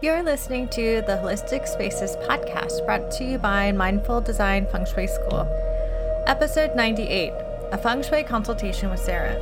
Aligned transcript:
You're 0.00 0.22
listening 0.22 0.68
to 0.68 1.02
the 1.08 1.16
Holistic 1.20 1.66
Spaces 1.66 2.14
podcast 2.28 2.86
brought 2.86 3.10
to 3.10 3.24
you 3.24 3.36
by 3.36 3.72
Mindful 3.72 4.20
Design 4.20 4.64
Feng 4.70 4.86
Shui 4.86 5.08
School. 5.08 5.40
Episode 6.28 6.76
98 6.76 7.32
A 7.72 7.78
Feng 7.78 8.04
Shui 8.04 8.22
Consultation 8.22 8.90
with 8.90 9.00
Sarah. 9.00 9.34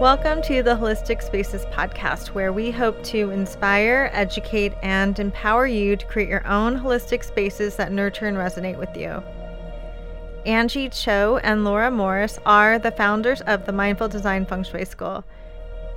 Welcome 0.00 0.42
to 0.42 0.64
the 0.64 0.74
Holistic 0.74 1.22
Spaces 1.22 1.64
podcast, 1.66 2.30
where 2.30 2.52
we 2.52 2.72
hope 2.72 3.04
to 3.04 3.30
inspire, 3.30 4.10
educate, 4.12 4.72
and 4.82 5.16
empower 5.20 5.68
you 5.68 5.94
to 5.94 6.06
create 6.06 6.28
your 6.28 6.44
own 6.44 6.76
holistic 6.76 7.22
spaces 7.22 7.76
that 7.76 7.92
nurture 7.92 8.26
and 8.26 8.36
resonate 8.36 8.78
with 8.78 8.96
you. 8.96 9.22
Angie 10.44 10.88
Cho 10.88 11.38
and 11.44 11.64
Laura 11.64 11.92
Morris 11.92 12.36
are 12.44 12.80
the 12.80 12.90
founders 12.90 13.42
of 13.42 13.66
the 13.66 13.72
Mindful 13.72 14.08
Design 14.08 14.44
Feng 14.44 14.64
Shui 14.64 14.84
School. 14.84 15.22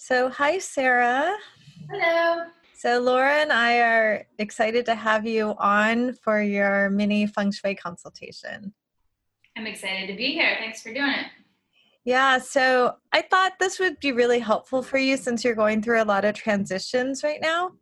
So, 0.00 0.30
hi, 0.30 0.60
Sarah. 0.60 1.36
Hello. 1.90 2.44
So, 2.76 3.00
Laura 3.00 3.42
and 3.42 3.52
I 3.52 3.80
are 3.80 4.26
excited 4.38 4.86
to 4.86 4.94
have 4.94 5.26
you 5.26 5.56
on 5.58 6.14
for 6.14 6.40
your 6.40 6.88
mini 6.88 7.26
feng 7.26 7.50
shui 7.50 7.74
consultation. 7.74 8.72
I'm 9.56 9.66
excited 9.66 10.06
to 10.06 10.14
be 10.14 10.30
here. 10.30 10.56
Thanks 10.60 10.80
for 10.80 10.94
doing 10.94 11.10
it. 11.10 11.26
Yeah, 12.04 12.38
so 12.38 12.94
I 13.12 13.22
thought 13.22 13.58
this 13.58 13.80
would 13.80 13.98
be 13.98 14.12
really 14.12 14.38
helpful 14.38 14.84
for 14.84 14.98
you 14.98 15.16
since 15.16 15.42
you're 15.42 15.56
going 15.56 15.82
through 15.82 16.00
a 16.00 16.04
lot 16.04 16.24
of 16.24 16.36
transitions 16.36 17.24
right 17.24 17.40
now. 17.42 17.72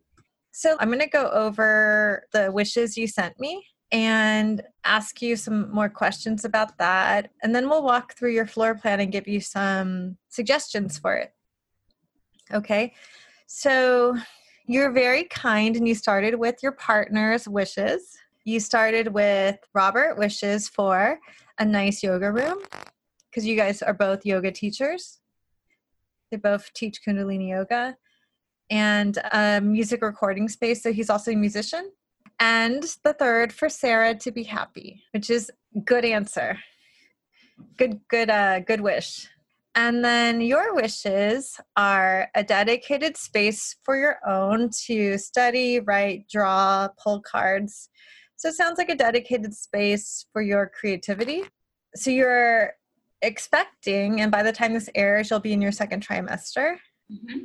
So, 0.53 0.75
I'm 0.81 0.89
going 0.89 1.01
to 1.01 1.11
go 1.11 1.29
over 1.29 2.25
the 2.33 2.51
wishes 2.51 2.97
you 2.97 3.09
sent 3.09 3.39
me 3.39 3.63
and 3.93 4.63
ask 4.85 5.21
you 5.21 5.37
some 5.37 5.71
more 5.71 5.91
questions 5.91 6.47
about 6.47 6.79
that. 6.79 7.31
And 7.43 7.55
then 7.55 7.69
we'll 7.69 7.85
walk 7.85 8.15
through 8.15 8.33
your 8.33 8.47
floor 8.47 8.75
plan 8.75 9.01
and 9.01 9.13
give 9.13 9.29
you 9.29 9.41
some 9.41 10.17
suggestions 10.31 10.99
for 10.99 11.15
it. 11.15 11.35
Okay. 12.53 12.95
So 13.47 14.17
you're 14.67 14.93
very 14.93 15.25
kind 15.25 15.77
and 15.77 15.87
you 15.87 15.95
started 15.95 16.35
with 16.35 16.63
your 16.63 16.73
partner's 16.73 17.49
wishes. 17.49 18.17
You 18.45 18.61
started 18.61 19.09
with 19.09 19.59
Robert 19.75 20.19
wishes 20.19 20.69
for 20.69 21.19
a 21.59 21.65
nice 21.65 22.03
yoga 22.03 22.31
room 22.31 22.59
because 23.31 23.47
you 23.47 23.57
guys 23.57 23.83
are 23.83 23.95
both 23.95 24.27
yoga 24.27 24.51
teachers. 24.51 25.21
They 26.31 26.37
both 26.37 26.73
teach 26.73 27.01
Kundalini 27.05 27.51
yoga 27.51 27.97
and 28.71 29.19
a 29.33 29.61
music 29.61 30.03
recording 30.03 30.49
space. 30.49 30.83
So 30.83 30.93
he's 30.93 31.11
also 31.11 31.31
a 31.31 31.37
musician. 31.37 31.93
And 32.39 32.83
the 33.05 33.15
third 33.15 33.53
for 33.53 33.69
Sarah 33.69 34.15
to 34.17 34.31
be 34.31 34.43
happy, 34.43 35.03
which 35.13 35.31
is 35.31 35.51
good 35.85 36.05
answer. 36.05 36.59
Good, 37.79 38.01
good, 38.09 38.31
uh, 38.31 38.61
good 38.61 38.81
wish. 38.81 39.29
And 39.77 40.03
then 40.03 40.41
your 40.41 40.75
wishes 40.75 41.61
are 41.77 42.31
a 42.35 42.43
dedicated 42.43 43.17
space 43.19 43.77
for 43.83 43.95
your 43.97 44.19
own 44.27 44.71
to 44.87 45.19
study, 45.19 45.81
write, 45.81 46.27
draw, 46.31 46.89
pull 46.97 47.21
cards. 47.21 47.91
So 48.37 48.49
it 48.49 48.55
sounds 48.55 48.79
like 48.79 48.89
a 48.89 48.95
dedicated 48.95 49.55
space 49.55 50.27
for 50.33 50.41
your 50.41 50.73
creativity. 50.79 51.43
So 51.95 52.11
you're 52.11 52.73
expecting, 53.21 54.23
and 54.23 54.33
by 54.33 54.43
the 54.43 54.53
time 54.53 54.73
this 54.73 54.89
airs, 54.95 55.29
you'll 55.29 55.41
be 55.41 55.53
in 55.53 55.61
your 55.61 55.73
second 55.73 56.07
trimester. 56.07 56.77
Mm-hmm. 57.13 57.39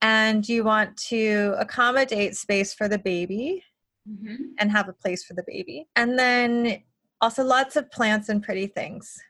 And 0.00 0.48
you 0.48 0.64
want 0.64 0.96
to 1.08 1.54
accommodate 1.58 2.34
space 2.34 2.72
for 2.72 2.88
the 2.88 2.98
baby 2.98 3.62
mm-hmm. 4.10 4.36
and 4.58 4.70
have 4.72 4.88
a 4.88 4.92
place 4.94 5.22
for 5.22 5.34
the 5.34 5.44
baby. 5.46 5.86
And 5.96 6.18
then 6.18 6.82
also 7.20 7.44
lots 7.44 7.76
of 7.76 7.90
plants 7.90 8.30
and 8.30 8.42
pretty 8.42 8.66
things. 8.66 9.22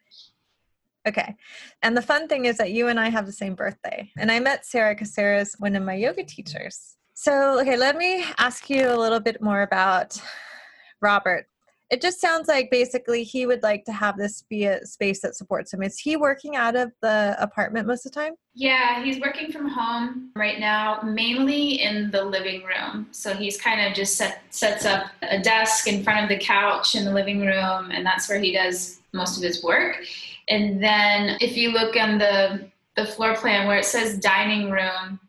Okay. 1.07 1.35
And 1.83 1.97
the 1.97 2.03
fun 2.03 2.29
thing 2.29 2.45
is 2.45 2.57
that 2.59 2.73
you 2.73 2.89
and 2.89 3.01
I 3.01 3.09
have 3.09 3.27
the 3.27 3.33
same 3.33 3.55
birthday. 3.55 4.11
And 4.17 4.31
I 4.31 4.39
met 4.39 4.65
Sarah 4.65 4.95
because 4.95 5.13
Sarah's 5.13 5.55
one 5.59 5.75
of 5.75 5.83
my 5.83 5.95
yoga 5.95 6.25
teachers. 6.25 6.97
So, 7.15 7.61
okay, 7.61 7.77
let 7.77 7.97
me 7.97 8.25
ask 8.39 8.71
you 8.71 8.89
a 8.89 8.97
little 8.97 9.21
bit 9.21 9.43
more 9.43 9.63
about 9.63 10.21
Robert. 11.01 11.47
It 11.91 12.01
just 12.01 12.23
sounds 12.23 12.49
like 12.49 12.71
basically 12.71 13.23
he 13.23 13.45
would 13.45 13.63
like 13.63 13.85
to 13.85 13.93
have 13.93 14.17
this 14.17 14.45
be 14.49 14.65
a 14.65 14.87
space 14.87 15.21
that 15.21 15.37
supports 15.37 15.75
him. 15.75 15.83
Is 15.83 15.99
he 15.99 16.17
working 16.17 16.57
out 16.57 16.75
of 16.75 16.91
the 17.03 17.37
apartment 17.39 17.87
most 17.87 18.07
of 18.07 18.13
the 18.13 18.19
time? 18.19 18.33
Yeah, 18.55 19.05
he's 19.05 19.21
working 19.21 19.53
from 19.53 19.69
home 19.69 20.31
right 20.35 20.59
now, 20.59 21.03
mainly 21.03 21.83
in 21.83 22.11
the 22.11 22.25
living 22.25 22.63
room. 22.65 23.09
So 23.11 23.35
he's 23.35 23.61
kind 23.61 23.87
of 23.87 23.95
just 23.95 24.17
set, 24.17 24.43
sets 24.49 24.87
up 24.87 25.07
a 25.23 25.39
desk 25.39 25.87
in 25.87 26.03
front 26.03 26.23
of 26.23 26.31
the 26.31 26.43
couch 26.43 26.95
in 26.95 27.05
the 27.05 27.13
living 27.13 27.41
room, 27.41 27.91
and 27.91 28.07
that's 28.07 28.27
where 28.27 28.39
he 28.39 28.53
does 28.53 29.01
most 29.13 29.37
of 29.37 29.43
his 29.43 29.63
work. 29.63 29.99
And 30.49 30.83
then 30.83 31.37
if 31.41 31.57
you 31.57 31.71
look 31.71 31.97
on 31.97 32.19
the, 32.19 32.71
the 32.97 33.07
floor 33.07 33.35
plan 33.35 33.67
where 33.67 33.79
it 33.79 33.85
says 33.85 34.19
dining 34.19 34.71
room, 34.71 35.21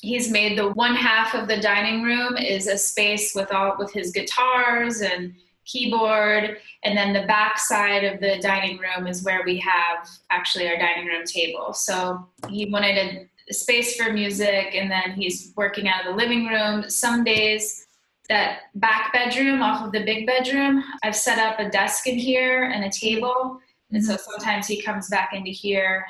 he's 0.00 0.30
made 0.30 0.58
the 0.58 0.70
one 0.72 0.94
half 0.94 1.34
of 1.34 1.48
the 1.48 1.60
dining 1.60 2.02
room 2.02 2.36
is 2.36 2.66
a 2.66 2.76
space 2.76 3.34
with 3.34 3.52
all 3.52 3.76
with 3.78 3.92
his 3.92 4.10
guitars 4.10 5.00
and 5.00 5.32
keyboard. 5.64 6.58
And 6.82 6.96
then 6.96 7.12
the 7.12 7.26
back 7.26 7.58
side 7.58 8.04
of 8.04 8.20
the 8.20 8.38
dining 8.40 8.78
room 8.78 9.06
is 9.06 9.22
where 9.22 9.42
we 9.44 9.58
have 9.58 10.08
actually 10.30 10.68
our 10.68 10.76
dining 10.76 11.06
room 11.06 11.24
table. 11.24 11.72
So 11.72 12.26
he 12.48 12.66
wanted 12.66 12.98
a, 12.98 13.28
space 13.50 13.96
for 13.96 14.12
music 14.12 14.74
and 14.74 14.90
then 14.90 15.10
he's 15.12 15.52
working 15.56 15.88
out 15.88 16.06
of 16.06 16.12
the 16.12 16.16
living 16.16 16.46
room. 16.46 16.88
Some 16.88 17.24
days 17.24 17.86
that 18.28 18.60
back 18.76 19.12
bedroom 19.12 19.62
off 19.62 19.84
of 19.84 19.92
the 19.92 20.04
big 20.04 20.26
bedroom 20.26 20.82
i've 21.02 21.16
set 21.16 21.38
up 21.38 21.58
a 21.58 21.68
desk 21.68 22.06
in 22.06 22.16
here 22.16 22.64
and 22.64 22.84
a 22.84 22.90
table 22.90 23.58
and 23.92 24.04
so 24.04 24.14
mm-hmm. 24.14 24.30
sometimes 24.30 24.66
he 24.66 24.80
comes 24.80 25.08
back 25.08 25.30
into 25.32 25.50
here 25.50 26.06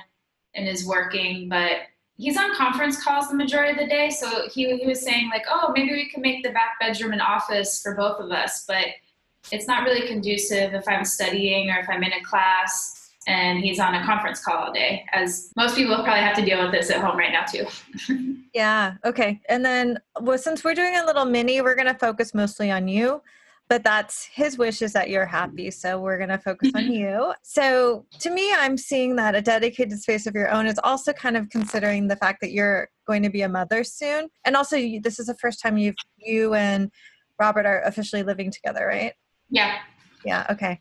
and 0.54 0.68
is 0.68 0.86
working, 0.86 1.48
but 1.48 1.78
he's 2.16 2.36
on 2.36 2.54
conference 2.54 3.02
calls 3.02 3.28
the 3.28 3.34
majority 3.34 3.72
of 3.72 3.78
the 3.78 3.86
day. 3.86 4.10
So 4.10 4.48
he, 4.48 4.76
he 4.76 4.86
was 4.86 5.02
saying 5.02 5.30
like, 5.30 5.44
oh, 5.50 5.72
maybe 5.74 5.92
we 5.92 6.08
can 6.08 6.20
make 6.20 6.42
the 6.42 6.50
back 6.50 6.78
bedroom 6.80 7.12
an 7.12 7.20
office 7.20 7.80
for 7.82 7.94
both 7.94 8.20
of 8.20 8.30
us, 8.30 8.64
but 8.66 8.86
it's 9.50 9.66
not 9.66 9.84
really 9.84 10.06
conducive 10.06 10.74
if 10.74 10.86
I'm 10.88 11.04
studying 11.04 11.70
or 11.70 11.80
if 11.80 11.88
I'm 11.88 12.02
in 12.04 12.12
a 12.12 12.22
class 12.22 13.10
and 13.26 13.60
he's 13.60 13.78
on 13.78 13.94
a 13.94 14.04
conference 14.04 14.44
call 14.44 14.56
all 14.56 14.72
day, 14.72 15.04
as 15.12 15.52
most 15.56 15.76
people 15.76 15.94
probably 15.96 16.20
have 16.20 16.36
to 16.36 16.44
deal 16.44 16.62
with 16.62 16.72
this 16.72 16.90
at 16.90 17.00
home 17.00 17.16
right 17.16 17.32
now 17.32 17.44
too. 17.44 17.66
yeah. 18.54 18.94
Okay. 19.04 19.40
And 19.48 19.64
then, 19.64 19.98
well, 20.20 20.38
since 20.38 20.64
we're 20.64 20.74
doing 20.74 20.96
a 20.96 21.04
little 21.04 21.24
mini, 21.24 21.60
we're 21.60 21.76
going 21.76 21.86
to 21.86 21.94
focus 21.94 22.34
mostly 22.34 22.70
on 22.70 22.88
you 22.88 23.22
but 23.72 23.82
that's 23.82 24.26
his 24.26 24.58
wish 24.58 24.82
is 24.82 24.92
that 24.92 25.08
you're 25.08 25.24
happy 25.24 25.70
so 25.70 25.98
we're 25.98 26.18
going 26.18 26.28
to 26.28 26.36
focus 26.36 26.70
on 26.74 26.92
you. 26.92 27.32
So 27.42 28.04
to 28.18 28.28
me 28.28 28.52
i'm 28.52 28.76
seeing 28.76 29.16
that 29.16 29.34
a 29.34 29.40
dedicated 29.40 29.98
space 29.98 30.26
of 30.26 30.34
your 30.34 30.50
own 30.50 30.66
is 30.66 30.78
also 30.84 31.14
kind 31.14 31.38
of 31.38 31.48
considering 31.48 32.06
the 32.06 32.16
fact 32.16 32.42
that 32.42 32.52
you're 32.52 32.90
going 33.06 33.22
to 33.22 33.30
be 33.30 33.40
a 33.40 33.48
mother 33.48 33.82
soon. 33.82 34.28
And 34.44 34.56
also 34.56 34.76
you, 34.76 35.00
this 35.00 35.18
is 35.18 35.28
the 35.28 35.36
first 35.36 35.62
time 35.62 35.78
you've 35.78 35.94
you 36.18 36.52
and 36.52 36.90
robert 37.40 37.64
are 37.64 37.80
officially 37.84 38.22
living 38.22 38.50
together 38.50 38.86
right? 38.86 39.14
Yeah. 39.48 39.78
Yeah 40.22 40.46
okay. 40.50 40.78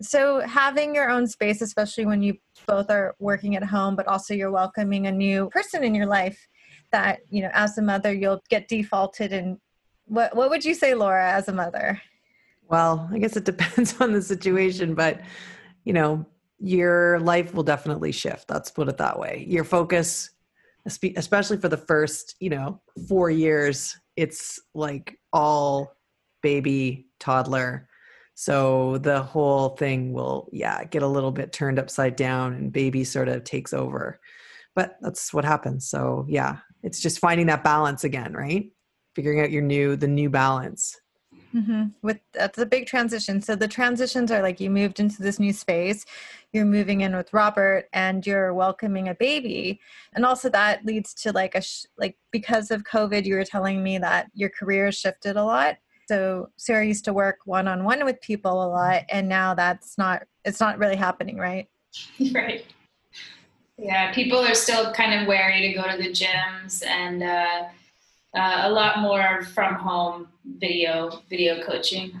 So 0.00 0.40
having 0.40 0.96
your 0.96 1.10
own 1.10 1.28
space 1.28 1.62
especially 1.62 2.06
when 2.06 2.22
you 2.22 2.38
both 2.66 2.90
are 2.90 3.14
working 3.20 3.54
at 3.54 3.62
home 3.62 3.94
but 3.94 4.08
also 4.08 4.34
you're 4.34 4.50
welcoming 4.50 5.06
a 5.06 5.12
new 5.12 5.48
person 5.50 5.84
in 5.84 5.94
your 5.94 6.06
life 6.06 6.48
that 6.90 7.20
you 7.30 7.40
know 7.40 7.50
as 7.52 7.78
a 7.78 7.82
mother 7.82 8.12
you'll 8.12 8.42
get 8.50 8.66
defaulted 8.66 9.32
and 9.32 9.58
what 10.06 10.34
what 10.34 10.50
would 10.50 10.64
you 10.64 10.74
say 10.74 10.92
laura 10.92 11.30
as 11.30 11.46
a 11.46 11.52
mother 11.52 12.02
well, 12.72 13.06
I 13.12 13.18
guess 13.18 13.36
it 13.36 13.44
depends 13.44 13.94
on 14.00 14.12
the 14.12 14.22
situation, 14.22 14.94
but 14.94 15.20
you 15.84 15.92
know, 15.92 16.26
your 16.58 17.20
life 17.20 17.54
will 17.54 17.62
definitely 17.62 18.12
shift. 18.12 18.50
Let's 18.50 18.70
put 18.70 18.88
it 18.88 18.96
that 18.96 19.18
way. 19.18 19.44
Your 19.46 19.64
focus, 19.64 20.30
especially 20.86 21.58
for 21.58 21.68
the 21.68 21.76
first, 21.76 22.36
you 22.40 22.50
know, 22.50 22.80
four 23.08 23.30
years, 23.30 23.96
it's 24.16 24.58
like 24.74 25.18
all 25.32 25.96
baby, 26.40 27.08
toddler. 27.20 27.88
So 28.34 28.98
the 28.98 29.22
whole 29.22 29.70
thing 29.70 30.12
will, 30.12 30.48
yeah, 30.52 30.84
get 30.84 31.02
a 31.02 31.08
little 31.08 31.32
bit 31.32 31.52
turned 31.52 31.78
upside 31.78 32.16
down 32.16 32.54
and 32.54 32.72
baby 32.72 33.04
sort 33.04 33.28
of 33.28 33.44
takes 33.44 33.74
over. 33.74 34.18
But 34.74 34.96
that's 35.02 35.34
what 35.34 35.44
happens. 35.44 35.90
So 35.90 36.24
yeah, 36.28 36.58
it's 36.82 37.00
just 37.00 37.18
finding 37.18 37.48
that 37.48 37.64
balance 37.64 38.04
again, 38.04 38.32
right? 38.32 38.70
Figuring 39.14 39.40
out 39.40 39.50
your 39.50 39.62
new, 39.62 39.96
the 39.96 40.08
new 40.08 40.30
balance. 40.30 40.96
Mm-hmm. 41.54 41.84
With 42.00 42.18
that's 42.32 42.58
a 42.58 42.66
big 42.66 42.86
transition. 42.86 43.40
So 43.42 43.54
the 43.54 43.68
transitions 43.68 44.30
are 44.30 44.42
like 44.42 44.60
you 44.60 44.70
moved 44.70 45.00
into 45.00 45.22
this 45.22 45.38
new 45.38 45.52
space, 45.52 46.06
you're 46.52 46.64
moving 46.64 47.02
in 47.02 47.14
with 47.14 47.32
Robert, 47.32 47.88
and 47.92 48.26
you're 48.26 48.54
welcoming 48.54 49.08
a 49.08 49.14
baby, 49.14 49.80
and 50.14 50.24
also 50.24 50.48
that 50.50 50.84
leads 50.86 51.12
to 51.14 51.32
like 51.32 51.54
a 51.54 51.60
sh- 51.60 51.86
like 51.98 52.16
because 52.30 52.70
of 52.70 52.84
COVID, 52.84 53.26
you 53.26 53.34
were 53.34 53.44
telling 53.44 53.82
me 53.82 53.98
that 53.98 54.30
your 54.34 54.48
career 54.48 54.90
shifted 54.92 55.36
a 55.36 55.44
lot. 55.44 55.76
So 56.08 56.50
Sarah 56.56 56.86
used 56.86 57.04
to 57.04 57.12
work 57.12 57.38
one 57.44 57.68
on 57.68 57.84
one 57.84 58.04
with 58.04 58.20
people 58.20 58.64
a 58.64 58.68
lot, 58.68 59.02
and 59.10 59.28
now 59.28 59.54
that's 59.54 59.98
not 59.98 60.24
it's 60.44 60.60
not 60.60 60.78
really 60.78 60.96
happening, 60.96 61.36
right? 61.36 61.68
right. 62.32 62.64
Yeah, 63.78 64.12
people 64.12 64.38
are 64.38 64.54
still 64.54 64.92
kind 64.92 65.20
of 65.20 65.26
wary 65.26 65.60
to 65.60 65.72
go 65.72 65.90
to 65.90 65.96
the 65.96 66.10
gyms, 66.10 66.84
and 66.86 67.22
uh, 67.22 67.64
uh, 68.34 68.62
a 68.64 68.70
lot 68.70 69.00
more 69.00 69.42
from 69.54 69.74
home 69.74 70.28
video 70.58 71.22
video 71.28 71.62
coaching. 71.64 72.20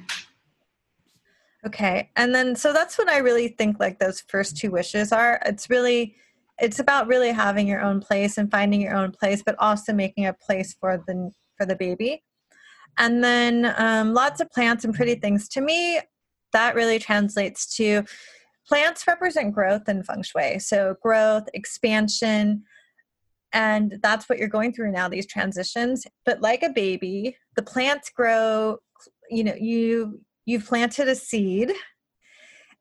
Okay, 1.64 2.10
and 2.16 2.34
then 2.34 2.56
so 2.56 2.72
that's 2.72 2.98
what 2.98 3.08
I 3.08 3.18
really 3.18 3.48
think 3.48 3.78
like 3.78 3.98
those 3.98 4.20
first 4.28 4.56
two 4.56 4.70
wishes 4.70 5.12
are. 5.12 5.40
It's 5.46 5.70
really 5.70 6.16
it's 6.58 6.78
about 6.78 7.06
really 7.06 7.32
having 7.32 7.66
your 7.66 7.80
own 7.80 8.00
place 8.00 8.36
and 8.38 8.50
finding 8.50 8.80
your 8.80 8.94
own 8.94 9.12
place, 9.12 9.42
but 9.44 9.56
also 9.58 9.92
making 9.92 10.26
a 10.26 10.32
place 10.32 10.74
for 10.78 11.02
the 11.06 11.30
for 11.56 11.66
the 11.66 11.76
baby. 11.76 12.22
And 12.98 13.24
then 13.24 13.72
um, 13.76 14.12
lots 14.12 14.40
of 14.40 14.50
plants 14.50 14.84
and 14.84 14.94
pretty 14.94 15.14
things. 15.14 15.48
To 15.50 15.60
me, 15.60 16.00
that 16.52 16.74
really 16.74 16.98
translates 16.98 17.74
to 17.76 18.04
plants 18.66 19.06
represent 19.06 19.54
growth 19.54 19.88
in 19.88 20.02
feng 20.02 20.22
shui. 20.22 20.58
So 20.58 20.96
growth, 21.02 21.48
expansion, 21.54 22.64
and 23.52 23.98
that's 24.02 24.28
what 24.28 24.38
you're 24.38 24.48
going 24.48 24.72
through 24.72 24.90
now 24.90 25.08
these 25.08 25.26
transitions 25.26 26.06
but 26.24 26.40
like 26.40 26.62
a 26.62 26.70
baby 26.70 27.36
the 27.56 27.62
plants 27.62 28.10
grow 28.10 28.78
you 29.30 29.44
know 29.44 29.54
you 29.58 30.20
you've 30.46 30.66
planted 30.66 31.08
a 31.08 31.14
seed 31.14 31.72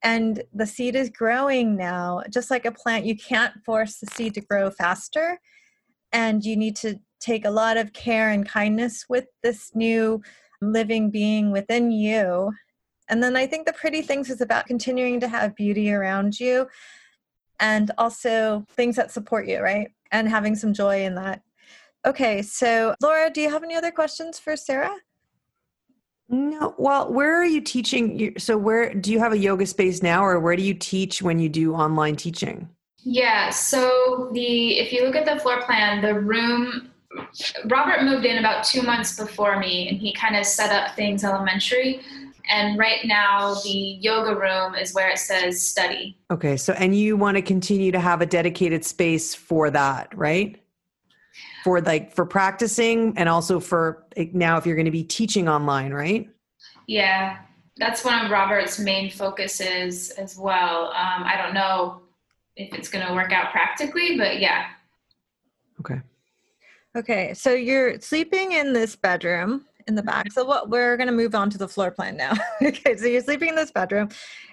and 0.03 0.43
the 0.53 0.65
seed 0.65 0.95
is 0.95 1.09
growing 1.09 1.75
now 1.75 2.21
just 2.29 2.49
like 2.49 2.65
a 2.65 2.71
plant 2.71 3.05
you 3.05 3.15
can't 3.15 3.53
force 3.65 3.97
the 3.99 4.07
seed 4.07 4.33
to 4.33 4.41
grow 4.41 4.69
faster 4.69 5.39
and 6.11 6.43
you 6.43 6.55
need 6.55 6.75
to 6.75 6.99
take 7.19 7.45
a 7.45 7.51
lot 7.51 7.77
of 7.77 7.93
care 7.93 8.29
and 8.29 8.47
kindness 8.47 9.05
with 9.07 9.25
this 9.43 9.71
new 9.75 10.21
living 10.61 11.09
being 11.11 11.51
within 11.51 11.91
you 11.91 12.51
and 13.09 13.21
then 13.21 13.35
i 13.35 13.45
think 13.45 13.65
the 13.65 13.73
pretty 13.73 14.01
things 14.01 14.29
is 14.29 14.41
about 14.41 14.65
continuing 14.65 15.19
to 15.19 15.27
have 15.27 15.55
beauty 15.55 15.91
around 15.91 16.39
you 16.39 16.67
and 17.59 17.91
also 17.97 18.65
things 18.71 18.95
that 18.95 19.11
support 19.11 19.47
you 19.47 19.59
right 19.59 19.91
and 20.11 20.29
having 20.29 20.55
some 20.55 20.73
joy 20.73 21.03
in 21.03 21.15
that 21.15 21.41
okay 22.05 22.41
so 22.41 22.95
laura 23.01 23.29
do 23.29 23.41
you 23.41 23.49
have 23.49 23.63
any 23.63 23.75
other 23.75 23.91
questions 23.91 24.39
for 24.39 24.55
sarah 24.55 24.95
no. 26.33 26.73
Well, 26.77 27.11
where 27.11 27.35
are 27.35 27.45
you 27.45 27.59
teaching? 27.59 28.33
So, 28.37 28.57
where 28.57 28.93
do 28.93 29.11
you 29.11 29.19
have 29.19 29.33
a 29.33 29.37
yoga 29.37 29.65
space 29.65 30.01
now, 30.01 30.23
or 30.23 30.39
where 30.39 30.55
do 30.55 30.63
you 30.63 30.73
teach 30.73 31.21
when 31.21 31.39
you 31.39 31.49
do 31.49 31.73
online 31.73 32.15
teaching? 32.15 32.69
Yeah. 33.03 33.49
So 33.49 34.29
the 34.33 34.77
if 34.79 34.93
you 34.93 35.05
look 35.05 35.15
at 35.15 35.25
the 35.25 35.39
floor 35.41 35.61
plan, 35.63 36.01
the 36.01 36.19
room. 36.19 36.87
Robert 37.65 38.03
moved 38.03 38.25
in 38.25 38.37
about 38.37 38.63
two 38.63 38.81
months 38.81 39.17
before 39.17 39.59
me, 39.59 39.89
and 39.89 39.97
he 39.97 40.13
kind 40.13 40.37
of 40.37 40.45
set 40.45 40.71
up 40.71 40.95
things 40.95 41.25
elementary. 41.25 41.99
And 42.49 42.77
right 42.77 43.05
now, 43.05 43.55
the 43.63 43.69
yoga 43.69 44.35
room 44.35 44.75
is 44.75 44.93
where 44.93 45.09
it 45.09 45.19
says 45.19 45.61
study. 45.61 46.17
Okay. 46.29 46.57
So, 46.57 46.73
and 46.73 46.95
you 46.95 47.17
want 47.17 47.35
to 47.37 47.41
continue 47.41 47.91
to 47.91 47.99
have 47.99 48.21
a 48.21 48.25
dedicated 48.25 48.85
space 48.85 49.33
for 49.33 49.69
that, 49.69 50.15
right? 50.17 50.61
for 51.63 51.81
like 51.81 52.13
for 52.13 52.25
practicing 52.25 53.17
and 53.17 53.29
also 53.29 53.59
for 53.59 54.05
now 54.33 54.57
if 54.57 54.65
you're 54.65 54.75
going 54.75 54.85
to 54.85 54.91
be 54.91 55.03
teaching 55.03 55.47
online 55.47 55.93
right 55.93 56.29
yeah 56.87 57.37
that's 57.77 58.03
one 58.03 58.25
of 58.25 58.31
robert's 58.31 58.79
main 58.79 59.09
focuses 59.09 60.11
as 60.11 60.37
well 60.37 60.87
um, 60.87 61.23
i 61.23 61.35
don't 61.41 61.53
know 61.53 62.01
if 62.55 62.73
it's 62.73 62.89
going 62.89 63.05
to 63.05 63.13
work 63.13 63.31
out 63.31 63.51
practically 63.51 64.17
but 64.17 64.39
yeah 64.39 64.67
okay 65.79 66.01
okay 66.95 67.33
so 67.33 67.53
you're 67.53 67.99
sleeping 67.99 68.53
in 68.53 68.73
this 68.73 68.95
bedroom 68.95 69.65
in 69.87 69.95
the 69.95 70.03
back 70.03 70.31
so 70.31 70.43
what 70.43 70.69
we're 70.69 70.97
going 70.97 71.07
to 71.07 71.13
move 71.13 71.35
on 71.35 71.49
to 71.49 71.57
the 71.57 71.67
floor 71.67 71.91
plan 71.91 72.15
now 72.15 72.33
okay 72.61 72.95
so 72.97 73.05
you're 73.05 73.21
sleeping 73.21 73.49
in 73.49 73.55
this 73.55 73.71
bedroom 73.71 74.09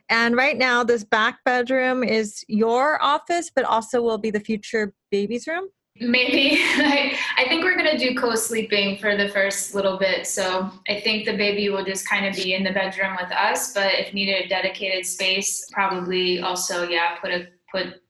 and 0.08 0.36
right 0.36 0.56
now 0.58 0.82
this 0.82 1.04
back 1.04 1.38
bedroom 1.44 2.02
is 2.02 2.44
your 2.48 3.02
office 3.02 3.50
but 3.54 3.64
also 3.64 4.02
will 4.02 4.18
be 4.18 4.30
the 4.30 4.40
future 4.40 4.92
baby's 5.10 5.46
room 5.46 5.68
Maybe. 6.00 6.58
I 6.62 7.44
think 7.48 7.64
we're 7.64 7.76
going 7.76 7.90
to 7.90 7.98
do 7.98 8.14
co 8.14 8.34
sleeping 8.34 8.98
for 8.98 9.16
the 9.16 9.28
first 9.30 9.74
little 9.74 9.98
bit. 9.98 10.26
So 10.26 10.70
I 10.88 11.00
think 11.00 11.24
the 11.24 11.36
baby 11.36 11.70
will 11.70 11.84
just 11.84 12.08
kind 12.08 12.26
of 12.26 12.34
be 12.34 12.54
in 12.54 12.62
the 12.62 12.72
bedroom 12.72 13.16
with 13.20 13.32
us, 13.32 13.74
but 13.74 13.94
if 13.94 14.14
needed 14.14 14.44
a 14.44 14.48
dedicated 14.48 15.06
space, 15.06 15.66
probably 15.72 16.40
also, 16.40 16.88
yeah, 16.88 17.16
put 17.16 17.30
a, 17.30 17.48
put 17.72 18.00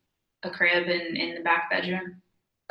a 0.43 0.51
crib 0.51 0.89
in, 0.89 1.17
in 1.17 1.35
the 1.35 1.41
back 1.41 1.71
bedroom. 1.71 2.21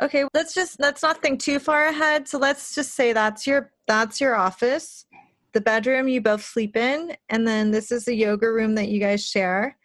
Okay, 0.00 0.24
let's 0.32 0.54
just 0.54 0.78
let's 0.78 1.02
not 1.02 1.20
think 1.20 1.40
too 1.40 1.58
far 1.58 1.86
ahead. 1.86 2.28
So 2.28 2.38
let's 2.38 2.74
just 2.74 2.94
say 2.94 3.12
that's 3.12 3.46
your 3.46 3.72
that's 3.88 4.20
your 4.20 4.36
office, 4.36 5.06
the 5.52 5.60
bedroom 5.60 6.06
you 6.06 6.20
both 6.20 6.44
sleep 6.44 6.76
in, 6.76 7.16
and 7.28 7.48
then 7.48 7.72
this 7.72 7.90
is 7.90 8.04
the 8.04 8.14
yoga 8.14 8.50
room 8.50 8.76
that 8.76 8.88
you 8.88 9.00
guys 9.00 9.26
share. 9.26 9.76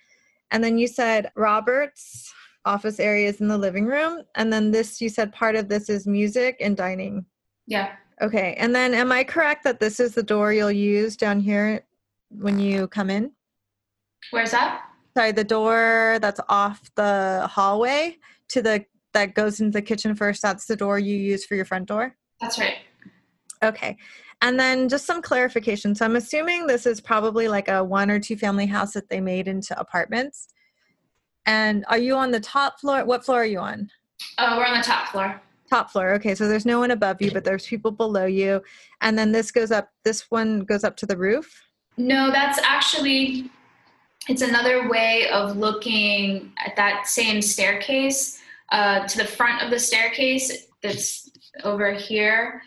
And 0.51 0.63
then 0.63 0.77
you 0.77 0.87
said 0.87 1.31
Robert's 1.35 2.31
office 2.65 2.99
areas 2.99 3.41
in 3.41 3.47
the 3.47 3.57
living 3.57 3.85
room. 3.85 4.21
And 4.35 4.53
then 4.53 4.69
this, 4.71 5.01
you 5.01 5.09
said 5.09 5.33
part 5.33 5.55
of 5.55 5.67
this 5.67 5.89
is 5.89 6.05
music 6.05 6.57
and 6.59 6.77
dining. 6.77 7.25
Yeah. 7.65 7.93
Okay. 8.21 8.55
And 8.57 8.75
then 8.75 8.93
am 8.93 9.11
I 9.11 9.23
correct 9.23 9.63
that 9.63 9.79
this 9.79 9.99
is 9.99 10.13
the 10.13 10.23
door 10.23 10.53
you'll 10.53 10.71
use 10.71 11.17
down 11.17 11.39
here 11.39 11.83
when 12.29 12.59
you 12.59 12.87
come 12.87 13.09
in? 13.09 13.31
Where's 14.31 14.51
that? 14.51 14.83
Sorry, 15.17 15.31
the 15.31 15.43
door 15.43 16.19
that's 16.21 16.39
off 16.49 16.89
the 16.95 17.47
hallway 17.51 18.17
to 18.49 18.61
the 18.61 18.85
that 19.13 19.35
goes 19.35 19.59
into 19.59 19.71
the 19.71 19.81
kitchen 19.81 20.15
first. 20.15 20.41
That's 20.41 20.65
the 20.65 20.75
door 20.75 20.99
you 20.99 21.15
use 21.15 21.45
for 21.45 21.55
your 21.55 21.65
front 21.65 21.87
door? 21.87 22.15
That's 22.41 22.59
right. 22.59 22.77
Okay. 23.63 23.97
And 24.41 24.59
then 24.59 24.89
just 24.89 25.05
some 25.05 25.21
clarification. 25.21 25.95
So 25.95 26.05
I'm 26.05 26.17
assuming 26.17 26.67
this 26.67 26.85
is 26.85 26.99
probably 26.99 27.47
like 27.47 27.69
a 27.69 27.83
one 27.83 28.11
or 28.11 28.19
two 28.19 28.35
family 28.35 28.65
house 28.65 28.93
that 28.93 29.09
they 29.09 29.21
made 29.21 29.47
into 29.47 29.77
apartments. 29.79 30.49
And 31.45 31.85
are 31.87 31.97
you 31.97 32.15
on 32.15 32.31
the 32.31 32.39
top 32.39 32.79
floor? 32.79 33.05
What 33.05 33.25
floor 33.25 33.41
are 33.41 33.45
you 33.45 33.59
on? 33.59 33.89
Oh, 34.37 34.57
we're 34.57 34.65
on 34.65 34.77
the 34.77 34.83
top 34.83 35.09
floor. 35.09 35.41
Top 35.69 35.91
floor. 35.91 36.13
Okay, 36.13 36.35
so 36.35 36.47
there's 36.47 36.65
no 36.65 36.79
one 36.79 36.91
above 36.91 37.21
you, 37.21 37.31
but 37.31 37.43
there's 37.43 37.65
people 37.65 37.91
below 37.91 38.25
you. 38.25 38.61
And 39.01 39.17
then 39.17 39.31
this 39.31 39.51
goes 39.51 39.71
up, 39.71 39.89
this 40.03 40.29
one 40.29 40.61
goes 40.61 40.83
up 40.83 40.97
to 40.97 41.05
the 41.05 41.17
roof? 41.17 41.63
No, 41.97 42.31
that's 42.31 42.59
actually 42.59 43.49
it's 44.27 44.41
another 44.41 44.89
way 44.89 45.27
of 45.29 45.57
looking 45.57 46.53
at 46.65 46.75
that 46.75 47.07
same 47.07 47.41
staircase 47.41 48.39
uh, 48.71 49.05
to 49.07 49.17
the 49.17 49.25
front 49.25 49.61
of 49.61 49.69
the 49.69 49.79
staircase 49.79 50.67
that's 50.81 51.29
over 51.63 51.93
here 51.93 52.61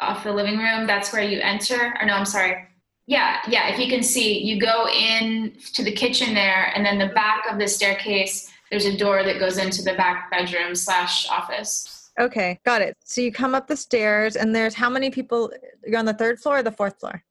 off 0.00 0.24
the 0.24 0.32
living 0.32 0.58
room. 0.58 0.86
That's 0.86 1.12
where 1.12 1.22
you 1.22 1.40
enter. 1.40 1.94
Or 2.00 2.06
no, 2.06 2.14
I'm 2.14 2.24
sorry. 2.24 2.68
Yeah, 3.06 3.40
yeah. 3.48 3.68
If 3.68 3.78
you 3.78 3.88
can 3.88 4.02
see, 4.02 4.40
you 4.42 4.60
go 4.60 4.88
in 4.88 5.56
to 5.74 5.84
the 5.84 5.92
kitchen 5.92 6.34
there, 6.34 6.72
and 6.74 6.84
then 6.84 6.98
the 6.98 7.14
back 7.14 7.44
of 7.50 7.58
the 7.58 7.68
staircase, 7.68 8.50
there's 8.70 8.86
a 8.86 8.96
door 8.96 9.22
that 9.22 9.38
goes 9.38 9.58
into 9.58 9.82
the 9.82 9.94
back 9.94 10.30
bedroom 10.30 10.74
slash 10.74 11.28
office. 11.28 12.10
Okay, 12.18 12.58
got 12.64 12.80
it. 12.80 12.96
So 13.04 13.20
you 13.20 13.30
come 13.30 13.54
up 13.54 13.66
the 13.66 13.76
stairs, 13.76 14.36
and 14.36 14.54
there's 14.54 14.74
how 14.74 14.88
many 14.88 15.10
people? 15.10 15.52
You're 15.86 15.98
on 15.98 16.06
the 16.06 16.14
third 16.14 16.40
floor 16.40 16.58
or 16.58 16.62
the 16.62 16.72
fourth 16.72 16.98
floor? 16.98 17.22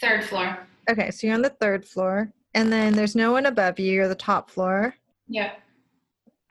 Third 0.00 0.24
floor. 0.24 0.58
Okay, 0.88 1.10
so 1.10 1.26
you're 1.26 1.34
on 1.34 1.42
the 1.42 1.50
third 1.50 1.84
floor, 1.84 2.30
and 2.54 2.72
then 2.72 2.92
there's 2.92 3.16
no 3.16 3.32
one 3.32 3.46
above 3.46 3.80
you. 3.80 3.92
You're 3.92 4.08
the 4.08 4.14
top 4.14 4.50
floor. 4.50 4.94
Yeah. 5.26 5.52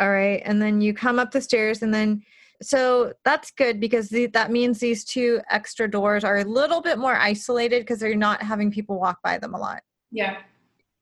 All 0.02 0.12
right, 0.12 0.42
and 0.44 0.62
then 0.62 0.82
you 0.82 0.94
come 0.94 1.18
up 1.18 1.32
the 1.32 1.40
stairs, 1.40 1.82
and 1.82 1.94
then 1.94 2.24
so 2.62 3.14
that's 3.24 3.52
good 3.52 3.80
because 3.80 4.10
the, 4.10 4.28
that 4.28 4.52
means 4.52 4.80
these 4.80 5.04
two 5.04 5.42
extra 5.50 5.90
doors 5.90 6.24
are 6.24 6.38
a 6.38 6.44
little 6.44 6.82
bit 6.82 6.98
more 6.98 7.16
isolated 7.16 7.82
because 7.82 8.00
they're 8.00 8.16
not 8.16 8.42
having 8.42 8.72
people 8.72 9.00
walk 9.00 9.20
by 9.24 9.38
them 9.38 9.54
a 9.54 9.60
lot. 9.60 9.82
Yeah. 10.12 10.38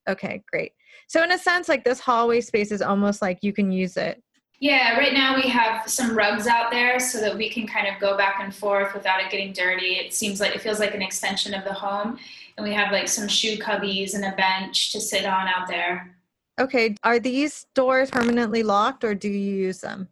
Okay, 0.07 0.43
great. 0.51 0.73
So 1.07 1.23
in 1.23 1.31
a 1.31 1.37
sense, 1.37 1.69
like 1.69 1.83
this 1.83 1.99
hallway 1.99 2.41
space 2.41 2.71
is 2.71 2.81
almost 2.81 3.21
like 3.21 3.39
you 3.41 3.53
can 3.53 3.71
use 3.71 3.97
it. 3.97 4.21
Yeah, 4.59 4.97
right 4.97 5.13
now 5.13 5.35
we 5.35 5.41
have 5.49 5.89
some 5.89 6.15
rugs 6.17 6.47
out 6.47 6.71
there 6.71 6.99
so 6.99 7.19
that 7.19 7.35
we 7.35 7.49
can 7.49 7.67
kind 7.67 7.87
of 7.87 7.99
go 7.99 8.15
back 8.15 8.39
and 8.41 8.55
forth 8.55 8.93
without 8.93 9.21
it 9.21 9.29
getting 9.29 9.51
dirty. 9.51 9.95
It 9.95 10.13
seems 10.13 10.39
like 10.39 10.55
it 10.55 10.61
feels 10.61 10.79
like 10.79 10.95
an 10.95 11.01
extension 11.01 11.53
of 11.53 11.65
the 11.65 11.73
home. 11.73 12.17
And 12.55 12.65
we 12.65 12.73
have 12.73 12.91
like 12.91 13.07
some 13.07 13.27
shoe 13.27 13.57
cubbies 13.57 14.13
and 14.13 14.23
a 14.23 14.31
bench 14.37 14.91
to 14.93 15.01
sit 15.01 15.25
on 15.25 15.47
out 15.47 15.67
there. 15.67 16.15
Okay, 16.59 16.95
are 17.03 17.19
these 17.19 17.65
doors 17.73 18.11
permanently 18.11 18.63
locked 18.63 19.03
or 19.03 19.15
do 19.15 19.27
you 19.27 19.55
use 19.55 19.79
them? 19.79 20.07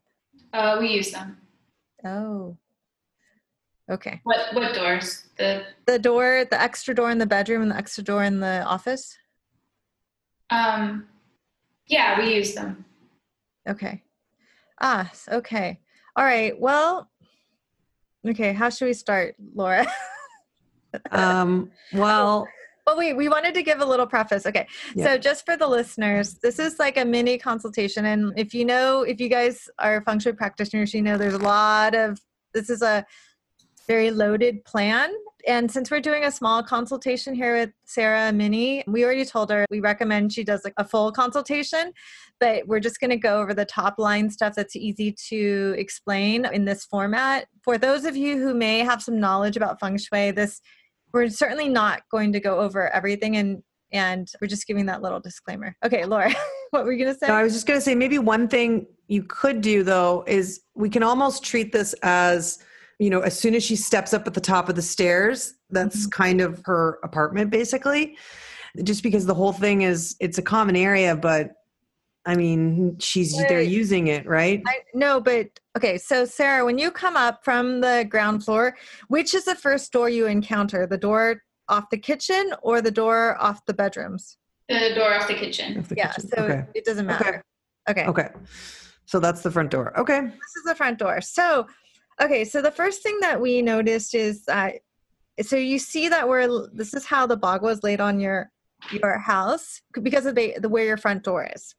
Uh, 0.53 0.77
we 0.79 0.89
use 0.89 1.11
them. 1.11 1.37
Oh. 2.05 2.57
Okay. 3.89 4.21
What 4.23 4.53
what 4.53 4.73
doors? 4.73 5.25
The 5.37 5.63
the 5.85 5.99
door, 5.99 6.45
the 6.49 6.61
extra 6.61 6.95
door 6.95 7.11
in 7.11 7.17
the 7.17 7.25
bedroom 7.25 7.61
and 7.61 7.71
the 7.71 7.75
extra 7.75 8.03
door 8.03 8.23
in 8.23 8.39
the 8.39 8.63
office? 8.63 9.17
Um 10.49 11.07
yeah, 11.87 12.17
we 12.17 12.35
use 12.35 12.53
them. 12.53 12.85
Okay. 13.67 14.03
Ah, 14.79 15.11
okay. 15.29 15.79
All 16.15 16.23
right. 16.23 16.57
Well, 16.59 17.09
okay, 18.27 18.53
how 18.53 18.69
should 18.69 18.85
we 18.85 18.93
start, 18.93 19.35
Laura? 19.53 19.85
um 21.11 21.71
well, 21.93 22.47
well, 22.91 22.99
we 22.99 23.13
we 23.13 23.29
wanted 23.29 23.53
to 23.53 23.63
give 23.63 23.79
a 23.79 23.85
little 23.85 24.07
preface. 24.07 24.45
Okay. 24.45 24.67
Yeah. 24.95 25.05
So 25.05 25.17
just 25.17 25.45
for 25.45 25.55
the 25.55 25.67
listeners, 25.67 26.35
this 26.35 26.59
is 26.59 26.79
like 26.79 26.97
a 26.97 27.05
mini 27.05 27.37
consultation. 27.37 28.05
And 28.05 28.33
if 28.37 28.53
you 28.53 28.65
know, 28.65 29.03
if 29.03 29.19
you 29.19 29.29
guys 29.29 29.69
are 29.79 30.01
feng 30.03 30.19
shui 30.19 30.33
practitioners, 30.33 30.93
you 30.93 31.01
know 31.01 31.17
there's 31.17 31.33
a 31.33 31.39
lot 31.39 31.95
of 31.95 32.19
this 32.53 32.69
is 32.69 32.81
a 32.81 33.05
very 33.87 34.11
loaded 34.11 34.63
plan 34.63 35.09
And 35.47 35.71
since 35.71 35.89
we're 35.89 36.01
doing 36.01 36.23
a 36.23 36.31
small 36.31 36.61
consultation 36.61 37.33
here 37.33 37.55
with 37.55 37.71
Sarah 37.85 38.31
Minnie, 38.31 38.83
we 38.85 39.03
already 39.03 39.25
told 39.25 39.49
her 39.49 39.65
we 39.71 39.79
recommend 39.79 40.31
she 40.31 40.43
does 40.43 40.63
like 40.63 40.73
a 40.77 40.85
full 40.85 41.11
consultation, 41.11 41.93
but 42.39 42.67
we're 42.67 42.79
just 42.79 42.99
going 42.99 43.09
to 43.09 43.17
go 43.17 43.41
over 43.41 43.53
the 43.53 43.65
top 43.65 43.95
line 43.97 44.29
stuff 44.29 44.53
that's 44.55 44.75
easy 44.75 45.15
to 45.29 45.73
explain 45.77 46.45
in 46.45 46.65
this 46.65 46.85
format. 46.85 47.47
For 47.63 47.77
those 47.77 48.05
of 48.05 48.15
you 48.15 48.37
who 48.37 48.53
may 48.53 48.79
have 48.79 49.01
some 49.01 49.19
knowledge 49.19 49.57
about 49.57 49.79
feng 49.79 49.97
shui, 49.97 50.31
this 50.31 50.61
we're 51.13 51.29
certainly 51.29 51.69
not 51.69 52.03
going 52.11 52.33
to 52.33 52.39
go 52.39 52.59
over 52.59 52.89
everything 52.89 53.37
and 53.37 53.63
and 53.93 54.31
we're 54.39 54.47
just 54.47 54.67
giving 54.67 54.85
that 54.85 55.01
little 55.01 55.19
disclaimer. 55.19 55.75
Okay, 55.83 56.05
Laura, 56.05 56.33
what 56.71 56.85
were 56.85 56.93
you 56.93 57.03
going 57.03 57.13
to 57.13 57.19
say? 57.19 57.27
No, 57.27 57.33
I 57.33 57.43
was 57.43 57.51
just 57.51 57.67
going 57.67 57.77
to 57.77 57.83
say 57.83 57.93
maybe 57.93 58.19
one 58.19 58.47
thing 58.47 58.87
you 59.07 59.23
could 59.23 59.59
do 59.59 59.83
though 59.83 60.23
is 60.25 60.61
we 60.73 60.89
can 60.89 61.03
almost 61.03 61.43
treat 61.43 61.73
this 61.73 61.93
as 62.01 62.59
you 62.97 63.09
know 63.09 63.21
as 63.21 63.37
soon 63.37 63.55
as 63.55 63.63
she 63.63 63.75
steps 63.75 64.13
up 64.13 64.25
at 64.25 64.33
the 64.33 64.41
top 64.41 64.69
of 64.69 64.75
the 64.75 64.81
stairs 64.81 65.55
that's 65.71 66.01
mm-hmm. 66.01 66.09
kind 66.09 66.39
of 66.39 66.61
her 66.65 66.99
apartment 67.03 67.49
basically 67.49 68.15
just 68.83 69.03
because 69.03 69.25
the 69.25 69.33
whole 69.33 69.51
thing 69.51 69.81
is 69.81 70.15
it's 70.21 70.37
a 70.37 70.41
common 70.41 70.75
area 70.77 71.15
but 71.15 71.51
i 72.25 72.35
mean 72.35 72.97
she's 72.99 73.35
Wait, 73.35 73.47
they're 73.49 73.61
using 73.61 74.07
it 74.07 74.25
right? 74.27 74.61
I, 74.65 74.79
no 74.93 75.19
but 75.19 75.47
okay 75.77 75.97
so 75.97 76.25
sarah 76.25 76.65
when 76.65 76.77
you 76.77 76.91
come 76.91 77.15
up 77.15 77.43
from 77.43 77.81
the 77.81 78.05
ground 78.09 78.43
floor 78.43 78.75
which 79.07 79.33
is 79.33 79.45
the 79.45 79.55
first 79.55 79.91
door 79.91 80.09
you 80.09 80.27
encounter 80.27 80.85
the 80.85 80.97
door 80.97 81.41
off 81.71 81.89
the 81.89 81.97
kitchen 81.97 82.53
or 82.61 82.81
the 82.81 82.91
door 82.91 83.41
off 83.41 83.65
the 83.65 83.73
bedrooms? 83.73 84.37
The 84.67 84.91
door 84.93 85.13
off 85.13 85.27
the 85.27 85.33
kitchen. 85.33 85.79
Off 85.79 85.89
the 85.89 85.95
yeah 85.95 86.11
kitchen. 86.11 86.29
so 86.35 86.43
okay. 86.43 86.65
it 86.75 86.85
doesn't 86.85 87.07
matter. 87.07 87.43
Okay. 87.89 88.05
Okay. 88.05 88.29
So 89.05 89.19
that's 89.19 89.41
the 89.41 89.51
front 89.51 89.71
door 89.71 89.97
okay. 89.99 90.21
This 90.21 90.55
is 90.57 90.63
the 90.65 90.75
front 90.75 90.99
door. 90.99 91.21
So 91.21 91.67
Okay, 92.21 92.45
so 92.45 92.61
the 92.61 92.71
first 92.71 93.01
thing 93.01 93.17
that 93.21 93.41
we 93.41 93.63
noticed 93.63 94.13
is 94.13 94.45
that 94.45 94.75
so 95.41 95.55
you 95.55 95.79
see 95.79 96.07
that 96.09 96.27
we're 96.27 96.67
this 96.71 96.93
is 96.93 97.05
how 97.05 97.25
the 97.25 97.37
bagua 97.37 97.63
was 97.63 97.83
laid 97.83 97.99
on 97.99 98.19
your 98.19 98.51
your 98.91 99.17
house 99.17 99.81
because 100.03 100.25
of 100.25 100.35
the, 100.35 100.55
the 100.59 100.69
where 100.69 100.85
your 100.85 100.97
front 100.97 101.23
door 101.23 101.49
is. 101.55 101.73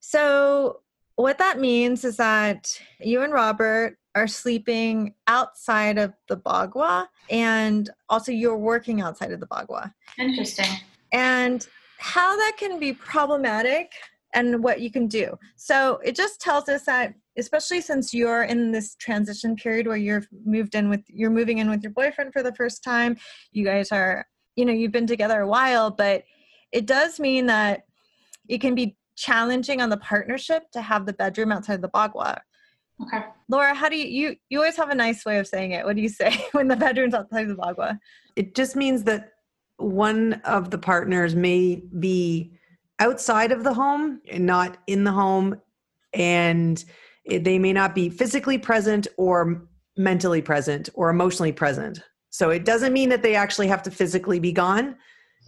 So 0.00 0.80
what 1.16 1.38
that 1.38 1.58
means 1.58 2.04
is 2.04 2.16
that 2.16 2.80
you 3.00 3.22
and 3.22 3.32
Robert 3.32 3.98
are 4.14 4.26
sleeping 4.26 5.14
outside 5.26 5.98
of 5.98 6.12
the 6.28 6.36
bagua 6.36 7.06
and 7.30 7.90
also 8.08 8.32
you're 8.32 8.56
working 8.56 9.00
outside 9.00 9.32
of 9.32 9.40
the 9.40 9.46
bagua. 9.46 9.92
Interesting. 10.18 10.66
And 11.12 11.66
how 11.98 12.36
that 12.36 12.56
can 12.58 12.78
be 12.78 12.92
problematic 12.92 13.92
and 14.34 14.62
what 14.62 14.80
you 14.80 14.90
can 14.90 15.06
do. 15.06 15.36
So 15.56 16.00
it 16.04 16.14
just 16.14 16.40
tells 16.40 16.68
us 16.68 16.84
that 16.84 17.14
especially 17.38 17.80
since 17.80 18.12
you're 18.12 18.42
in 18.42 18.72
this 18.72 18.96
transition 18.96 19.56
period 19.56 19.86
where 19.86 19.96
you're 19.96 20.24
moved 20.44 20.74
in 20.74 20.88
with 20.88 21.02
you're 21.08 21.30
moving 21.30 21.58
in 21.58 21.70
with 21.70 21.82
your 21.82 21.92
boyfriend 21.92 22.32
for 22.32 22.42
the 22.42 22.54
first 22.54 22.82
time 22.82 23.16
you 23.52 23.64
guys 23.64 23.92
are 23.92 24.26
you 24.56 24.64
know 24.64 24.72
you've 24.72 24.92
been 24.92 25.06
together 25.06 25.40
a 25.40 25.48
while 25.48 25.90
but 25.90 26.24
it 26.72 26.84
does 26.84 27.20
mean 27.20 27.46
that 27.46 27.84
it 28.48 28.60
can 28.60 28.74
be 28.74 28.96
challenging 29.18 29.80
on 29.80 29.90
the 29.90 29.96
partnership 29.96 30.70
to 30.70 30.80
have 30.80 31.04
the 31.04 31.12
bedroom 31.12 31.52
outside 31.52 31.82
the 31.82 31.88
bagua. 31.88 32.38
Okay. 33.02 33.24
Laura 33.48 33.74
how 33.74 33.88
do 33.88 33.96
you 33.96 34.06
you 34.06 34.36
you 34.48 34.58
always 34.58 34.76
have 34.76 34.90
a 34.90 34.94
nice 34.94 35.24
way 35.24 35.38
of 35.38 35.46
saying 35.46 35.72
it. 35.72 35.84
What 35.84 35.96
do 35.96 36.02
you 36.02 36.08
say 36.08 36.46
when 36.52 36.68
the 36.68 36.76
bedroom's 36.76 37.14
outside 37.14 37.48
the 37.48 37.54
bagua? 37.54 37.98
It 38.36 38.54
just 38.54 38.76
means 38.76 39.04
that 39.04 39.32
one 39.76 40.34
of 40.44 40.70
the 40.70 40.78
partners 40.78 41.34
may 41.34 41.82
be 41.98 42.52
outside 42.98 43.52
of 43.52 43.62
the 43.62 43.74
home 43.74 44.20
and 44.30 44.44
not 44.44 44.78
in 44.86 45.04
the 45.04 45.12
home 45.12 45.60
and 46.12 46.84
they 47.28 47.58
may 47.58 47.72
not 47.72 47.94
be 47.94 48.08
physically 48.08 48.58
present 48.58 49.06
or 49.16 49.68
mentally 49.96 50.42
present 50.42 50.88
or 50.94 51.10
emotionally 51.10 51.52
present. 51.52 52.00
So 52.30 52.50
it 52.50 52.64
doesn't 52.64 52.92
mean 52.92 53.08
that 53.10 53.22
they 53.22 53.34
actually 53.34 53.68
have 53.68 53.82
to 53.84 53.90
physically 53.90 54.40
be 54.40 54.52
gone 54.52 54.96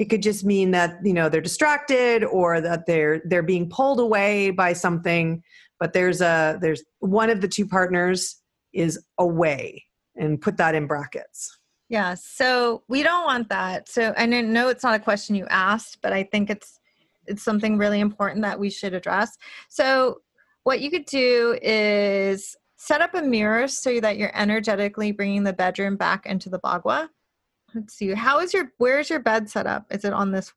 it 0.00 0.08
could 0.08 0.22
just 0.22 0.46
mean 0.46 0.70
that 0.70 0.96
you 1.04 1.12
know 1.12 1.28
they're 1.28 1.42
distracted 1.42 2.24
or 2.24 2.58
that 2.62 2.86
they're 2.86 3.20
they're 3.26 3.42
being 3.42 3.68
pulled 3.68 4.00
away 4.00 4.50
by 4.50 4.72
something. 4.72 5.42
But 5.78 5.92
there's 5.92 6.22
a 6.22 6.58
there's 6.62 6.82
one 7.00 7.28
of 7.28 7.42
the 7.42 7.48
two 7.48 7.66
partners 7.66 8.36
is 8.72 8.98
away 9.18 9.84
and 10.16 10.40
put 10.40 10.56
that 10.56 10.74
in 10.74 10.86
brackets. 10.86 11.58
Yeah 11.90 12.14
so 12.14 12.82
we 12.88 13.02
don't 13.02 13.26
want 13.26 13.50
that. 13.50 13.90
So 13.90 14.14
and 14.16 14.34
i 14.34 14.40
know 14.40 14.68
it's 14.68 14.82
not 14.82 14.94
a 14.94 15.04
question 15.04 15.34
you 15.34 15.46
asked 15.50 15.98
but 16.00 16.14
i 16.14 16.22
think 16.22 16.48
it's 16.48 16.78
it's 17.26 17.42
something 17.42 17.76
really 17.76 18.00
important 18.00 18.42
that 18.42 18.58
we 18.58 18.70
should 18.70 18.94
address. 18.94 19.36
So 19.68 20.22
what 20.64 20.80
you 20.80 20.90
could 20.90 21.04
do 21.04 21.58
is 21.60 22.56
set 22.78 23.02
up 23.02 23.14
a 23.14 23.20
mirror 23.20 23.68
so 23.68 24.00
that 24.00 24.16
you're 24.16 24.34
energetically 24.34 25.12
bringing 25.12 25.44
the 25.44 25.52
bedroom 25.52 25.96
back 25.96 26.24
into 26.24 26.48
the 26.48 26.58
bagua. 26.58 27.10
Let's 27.74 27.94
see. 27.94 28.10
How 28.10 28.40
is 28.40 28.52
your 28.52 28.72
where 28.78 28.98
is 28.98 29.10
your 29.10 29.20
bed 29.20 29.48
set 29.48 29.66
up? 29.66 29.86
Is 29.90 30.04
it 30.04 30.12
on 30.12 30.30
this 30.30 30.52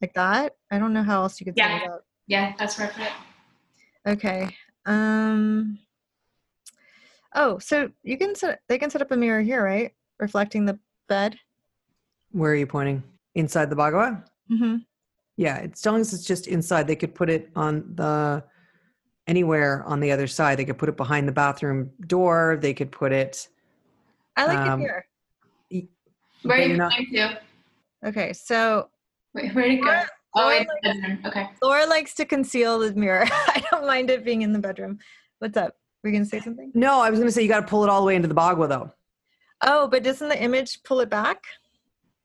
like 0.00 0.14
that? 0.14 0.56
I 0.70 0.78
don't 0.78 0.92
know 0.92 1.02
how 1.02 1.22
else 1.22 1.40
you 1.40 1.44
could 1.44 1.56
yeah. 1.56 1.78
set 1.78 1.86
it 1.86 1.90
up. 1.90 2.04
Yeah, 2.26 2.52
that's 2.58 2.74
perfect. 2.74 3.12
Okay. 4.06 4.48
Um 4.86 5.78
Oh, 7.34 7.58
so 7.58 7.90
you 8.02 8.18
can 8.18 8.34
set 8.34 8.60
they 8.68 8.78
can 8.78 8.90
set 8.90 9.02
up 9.02 9.10
a 9.10 9.16
mirror 9.16 9.40
here, 9.40 9.64
right? 9.64 9.92
Reflecting 10.18 10.64
the 10.64 10.78
bed. 11.08 11.38
Where 12.32 12.52
are 12.52 12.56
you 12.56 12.66
pointing? 12.66 13.02
Inside 13.34 13.70
the 13.70 13.76
bagua? 13.76 14.24
Mm-hmm. 14.50 14.76
Yeah, 15.36 15.66
as 15.72 15.84
long 15.86 16.00
as 16.00 16.12
it's 16.12 16.26
just 16.26 16.46
inside, 16.46 16.86
they 16.86 16.96
could 16.96 17.14
put 17.14 17.30
it 17.30 17.50
on 17.56 17.94
the 17.94 18.44
anywhere 19.26 19.82
on 19.84 20.00
the 20.00 20.12
other 20.12 20.26
side. 20.26 20.58
They 20.58 20.64
could 20.64 20.78
put 20.78 20.88
it 20.88 20.96
behind 20.96 21.26
the 21.26 21.32
bathroom 21.32 21.90
door. 22.06 22.58
They 22.60 22.74
could 22.74 22.92
put 22.92 23.12
it. 23.12 23.48
I 24.36 24.46
like 24.46 24.58
um, 24.58 24.80
it 24.80 24.84
here. 24.84 25.06
Where 26.42 26.58
are 26.58 26.62
you 26.62 26.76
not, 26.76 26.92
to? 26.92 27.40
Okay, 28.04 28.32
so. 28.32 28.88
Wait, 29.34 29.54
where'd 29.54 29.72
it 29.72 29.80
go? 29.82 29.86
Laura, 29.86 30.06
oh, 30.34 30.40
Laura 30.40 30.58
likes, 30.84 31.26
okay. 31.26 31.48
Laura 31.62 31.86
likes 31.86 32.14
to 32.14 32.24
conceal 32.24 32.78
the 32.78 32.92
mirror. 32.94 33.26
I 33.30 33.62
don't 33.70 33.86
mind 33.86 34.10
it 34.10 34.24
being 34.24 34.42
in 34.42 34.52
the 34.52 34.58
bedroom. 34.58 34.98
What's 35.38 35.56
up? 35.56 35.74
Were 36.02 36.10
you 36.10 36.16
going 36.16 36.24
to 36.24 36.28
say 36.28 36.40
something? 36.40 36.72
No, 36.74 37.00
I 37.00 37.10
was 37.10 37.18
going 37.18 37.28
to 37.28 37.32
say 37.32 37.42
you 37.42 37.48
got 37.48 37.60
to 37.60 37.66
pull 37.66 37.84
it 37.84 37.90
all 37.90 38.00
the 38.00 38.06
way 38.06 38.16
into 38.16 38.28
the 38.28 38.34
bagua, 38.34 38.68
though. 38.68 38.90
Oh, 39.62 39.88
but 39.88 40.02
doesn't 40.02 40.28
the 40.28 40.42
image 40.42 40.82
pull 40.82 41.00
it 41.00 41.10
back? 41.10 41.42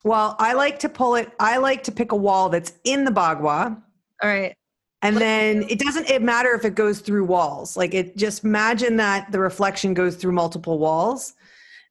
Well, 0.03 0.35
I 0.39 0.53
like 0.53 0.79
to 0.79 0.89
pull 0.89 1.15
it. 1.15 1.31
I 1.39 1.57
like 1.57 1.83
to 1.83 1.91
pick 1.91 2.11
a 2.11 2.15
wall 2.15 2.49
that's 2.49 2.73
in 2.83 3.03
the 3.03 3.11
bagua. 3.11 3.81
All 4.23 4.29
right 4.29 4.55
and 5.01 5.17
then 5.17 5.63
it 5.69 5.79
doesn't 5.79 6.09
it 6.09 6.21
matter 6.21 6.53
if 6.53 6.65
it 6.65 6.75
goes 6.75 6.99
through 6.99 7.25
walls 7.25 7.77
like 7.77 7.93
it 7.93 8.17
just 8.17 8.43
imagine 8.43 8.95
that 8.97 9.31
the 9.31 9.39
reflection 9.39 9.93
goes 9.93 10.15
through 10.15 10.31
multiple 10.31 10.79
walls 10.79 11.33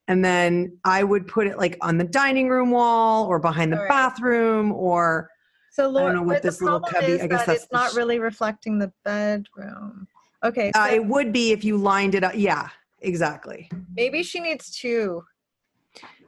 and 0.08 0.24
then 0.24 0.76
i 0.84 1.02
would 1.02 1.26
put 1.26 1.46
it 1.46 1.58
like 1.58 1.76
on 1.80 1.98
the 1.98 2.04
dining 2.04 2.48
room 2.48 2.70
wall 2.70 3.26
or 3.26 3.38
behind 3.38 3.72
the 3.72 3.76
right. 3.76 3.88
bathroom 3.88 4.72
or 4.72 5.30
so 5.70 5.88
Laura, 5.88 6.04
i 6.04 6.12
don't 6.12 6.16
know 6.16 6.22
what 6.22 6.42
this 6.42 6.60
little 6.60 6.80
cubby 6.80 7.20
i 7.20 7.26
guess 7.26 7.46
that's 7.46 7.64
it's 7.64 7.72
not 7.72 7.94
really 7.94 8.18
reflecting 8.18 8.78
the 8.78 8.92
bedroom 9.04 10.06
okay 10.44 10.70
uh, 10.74 10.86
so 10.86 10.92
uh, 10.92 10.94
it 10.94 11.04
would 11.04 11.32
be 11.32 11.52
if 11.52 11.64
you 11.64 11.76
lined 11.76 12.14
it 12.14 12.24
up 12.24 12.32
yeah 12.34 12.68
exactly 13.00 13.70
maybe 13.94 14.22
she 14.22 14.40
needs 14.40 14.70
two 14.70 15.22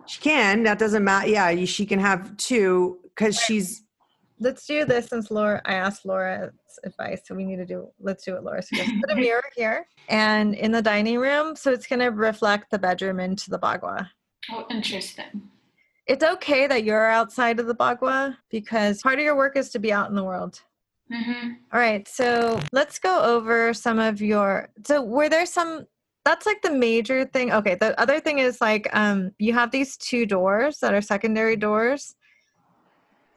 she 0.06 0.20
can 0.20 0.62
that 0.62 0.78
doesn't 0.78 1.04
matter 1.04 1.28
yeah 1.28 1.64
she 1.64 1.86
can 1.86 1.98
have 1.98 2.36
two 2.36 2.98
because 3.04 3.36
right. 3.36 3.44
she's 3.46 3.82
let's 4.40 4.66
do 4.66 4.84
this 4.84 5.06
since 5.06 5.30
Laura, 5.30 5.60
I 5.64 5.74
asked 5.74 6.04
Laura's 6.04 6.52
advice. 6.84 7.20
So 7.24 7.34
we 7.34 7.44
need 7.44 7.56
to 7.56 7.66
do, 7.66 7.88
let's 8.00 8.24
do 8.24 8.36
it, 8.36 8.42
Laura. 8.42 8.62
So 8.62 8.76
just 8.76 8.92
put 9.00 9.10
a 9.10 9.16
mirror 9.16 9.44
here 9.56 9.86
and 10.08 10.54
in 10.54 10.72
the 10.72 10.82
dining 10.82 11.18
room. 11.18 11.56
So 11.56 11.72
it's 11.72 11.86
going 11.86 12.00
to 12.00 12.08
reflect 12.08 12.70
the 12.70 12.78
bedroom 12.78 13.20
into 13.20 13.50
the 13.50 13.58
bagua. 13.58 14.08
Oh, 14.50 14.66
interesting. 14.70 15.50
It's 16.06 16.24
okay 16.24 16.66
that 16.66 16.84
you're 16.84 17.10
outside 17.10 17.60
of 17.60 17.66
the 17.66 17.74
bagua 17.74 18.36
because 18.50 19.02
part 19.02 19.18
of 19.18 19.24
your 19.24 19.36
work 19.36 19.56
is 19.56 19.70
to 19.70 19.78
be 19.78 19.92
out 19.92 20.08
in 20.08 20.16
the 20.16 20.24
world. 20.24 20.62
Mm-hmm. 21.12 21.52
All 21.72 21.80
right. 21.80 22.06
So 22.08 22.60
let's 22.72 22.98
go 22.98 23.22
over 23.22 23.74
some 23.74 23.98
of 23.98 24.20
your, 24.20 24.70
so 24.86 25.02
were 25.02 25.28
there 25.28 25.46
some, 25.46 25.86
that's 26.24 26.46
like 26.46 26.60
the 26.62 26.70
major 26.70 27.24
thing. 27.24 27.52
Okay. 27.52 27.74
The 27.74 27.98
other 28.00 28.20
thing 28.20 28.38
is 28.38 28.60
like, 28.60 28.88
um, 28.92 29.32
you 29.38 29.52
have 29.54 29.70
these 29.70 29.96
two 29.96 30.26
doors 30.26 30.78
that 30.80 30.94
are 30.94 31.00
secondary 31.00 31.56
doors 31.56 32.14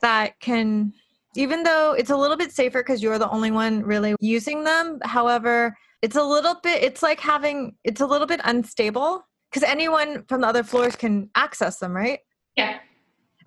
that 0.02 0.40
can 0.40 0.94
even 1.36 1.64
though 1.64 1.94
it's 1.94 2.10
a 2.10 2.18
little 2.18 2.36
bit 2.36 2.52
safer 2.52 2.80
because 2.80 3.02
you're 3.02 3.20
the 3.20 3.30
only 3.30 3.52
one 3.52 3.84
really 3.84 4.16
using 4.20 4.64
them 4.64 5.00
however 5.04 5.76
it's 6.02 6.16
a 6.16 6.24
little 6.24 6.56
bit 6.62 6.84
it's 6.84 7.02
like 7.02 7.20
having 7.20 7.76
it's 7.84 8.02
a 8.02 8.06
little 8.06 8.28
bit 8.28 8.42
unstable 8.44 9.24
because 9.52 9.68
anyone 9.68 10.24
from 10.28 10.42
the 10.42 10.48
other 10.48 10.64
floors 10.64 10.96
can 10.96 11.30
access 11.36 11.80
them 11.80 11.94
right? 11.94 12.20
Yeah. 12.56 12.80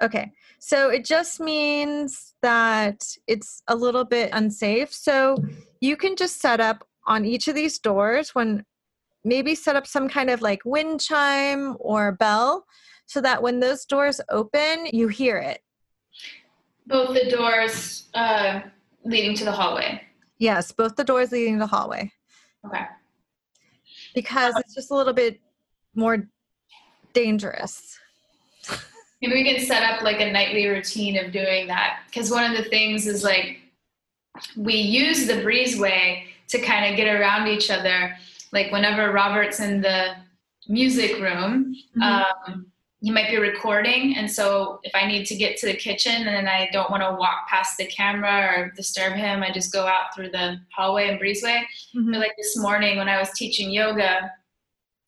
Okay. 0.03 0.33
So 0.59 0.91
it 0.91 1.05
just 1.05 1.41
means 1.41 2.35
that 2.43 3.05
it's 3.27 3.63
a 3.69 3.77
little 3.77 4.05
bit 4.05 4.31
unsafe. 4.33 4.93
So 4.93 5.37
you 5.81 5.97
can 5.97 6.17
just 6.17 6.41
set 6.41 6.61
up 6.61 6.87
on 7.07 7.25
each 7.25 7.49
of 7.49 7.55
these 7.55 7.79
doors 7.79 8.35
when 8.35 8.65
maybe 9.25 9.55
set 9.55 9.77
up 9.77 9.87
some 9.87 10.09
kind 10.09 10.31
of 10.31 10.43
like 10.43 10.61
wind 10.65 11.01
chime 11.01 11.77
or 11.81 12.13
bell 12.13 12.65
so 13.07 13.21
that 13.21 13.43
when 13.43 13.61
those 13.61 13.85
doors 13.85 14.21
open 14.31 14.87
you 14.93 15.09
hear 15.09 15.37
it 15.37 15.61
both 16.87 17.15
the 17.15 17.31
doors 17.31 18.09
uh, 18.15 18.61
leading 19.05 19.35
to 19.37 19.45
the 19.45 19.53
hallway. 19.53 20.03
Yes, 20.39 20.73
both 20.73 20.97
the 20.97 21.05
doors 21.05 21.33
leading 21.33 21.55
to 21.55 21.61
the 21.61 21.67
hallway. 21.67 22.13
Okay. 22.67 22.85
Because 24.15 24.55
it's 24.57 24.75
just 24.75 24.91
a 24.91 24.95
little 24.95 25.13
bit 25.13 25.41
more 25.95 26.29
dangerous. 27.13 27.99
Maybe 29.23 29.35
we 29.35 29.45
can 29.45 29.65
set 29.65 29.83
up 29.83 30.03
like 30.03 30.21
a 30.21 30.31
nightly 30.31 30.67
routine 30.67 31.19
of 31.19 31.33
doing 31.33 31.67
that. 31.69 32.01
Because 32.07 32.31
one 32.31 32.51
of 32.51 32.57
the 32.57 32.69
things 32.69 33.07
is 33.07 33.25
like 33.25 33.59
we 34.57 34.75
use 34.75 35.27
the 35.27 35.35
breezeway 35.35 36.25
to 36.49 36.61
kind 36.61 36.91
of 36.91 36.97
get 36.97 37.09
around 37.09 37.49
each 37.49 37.71
other. 37.71 38.17
Like 38.53 38.71
whenever 38.73 39.13
Robert's 39.13 39.61
in 39.61 39.81
the 39.81 40.15
music 40.69 41.21
room, 41.21 41.75
mm-hmm. 41.97 42.53
um, 42.53 42.67
he 43.05 43.11
might 43.11 43.29
be 43.29 43.37
recording. 43.37 44.17
And 44.17 44.31
so 44.31 44.81
if 44.83 44.95
I 44.95 45.07
need 45.07 45.27
to 45.27 45.35
get 45.35 45.59
to 45.59 45.67
the 45.67 45.75
kitchen 45.75 46.27
and 46.27 46.49
I 46.49 46.71
don't 46.73 46.91
want 46.91 47.03
to 47.03 47.15
walk 47.21 47.47
past 47.51 47.77
the 47.77 47.85
camera 47.85 48.51
or 48.57 48.71
disturb 48.71 49.13
him, 49.13 49.43
I 49.43 49.51
just 49.53 49.75
go 49.75 49.87
out 49.87 50.15
through 50.15 50.31
the 50.31 50.59
hallway 50.75 51.11
and 51.11 51.21
breezeway. 51.21 51.65
Mm-hmm. 51.95 52.13
But 52.13 52.21
like 52.21 52.35
this 52.39 52.57
morning 52.57 52.97
when 52.97 53.11
I 53.11 53.19
was 53.19 53.29
teaching 53.33 53.71
yoga 53.71 54.33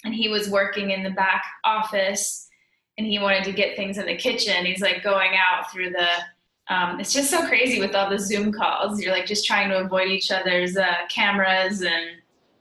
and 0.05 0.15
he 0.15 0.29
was 0.29 0.51
working 0.51 0.91
in 0.91 1.05
the 1.05 1.11
back 1.11 1.43
office 1.65 2.51
and 2.99 3.07
he 3.07 3.19
wanted 3.19 3.45
to 3.45 3.53
get 3.53 3.77
things 3.77 3.97
in 3.97 4.05
the 4.05 4.17
kitchen, 4.17 4.67
he's 4.67 4.83
like 4.83 5.03
going 5.03 5.31
out 5.35 5.73
through 5.73 5.89
the 5.89 6.09
um, 6.69 7.01
it's 7.01 7.15
just 7.15 7.31
so 7.31 7.47
crazy 7.47 7.81
with 7.81 7.95
all 7.95 8.11
the 8.11 8.19
Zoom 8.19 8.53
calls. 8.53 9.01
You're 9.01 9.13
like 9.13 9.25
just 9.25 9.47
trying 9.47 9.71
to 9.71 9.79
avoid 9.79 10.09
each 10.09 10.31
other's 10.31 10.77
uh, 10.77 11.07
cameras 11.09 11.81
and 11.81 12.11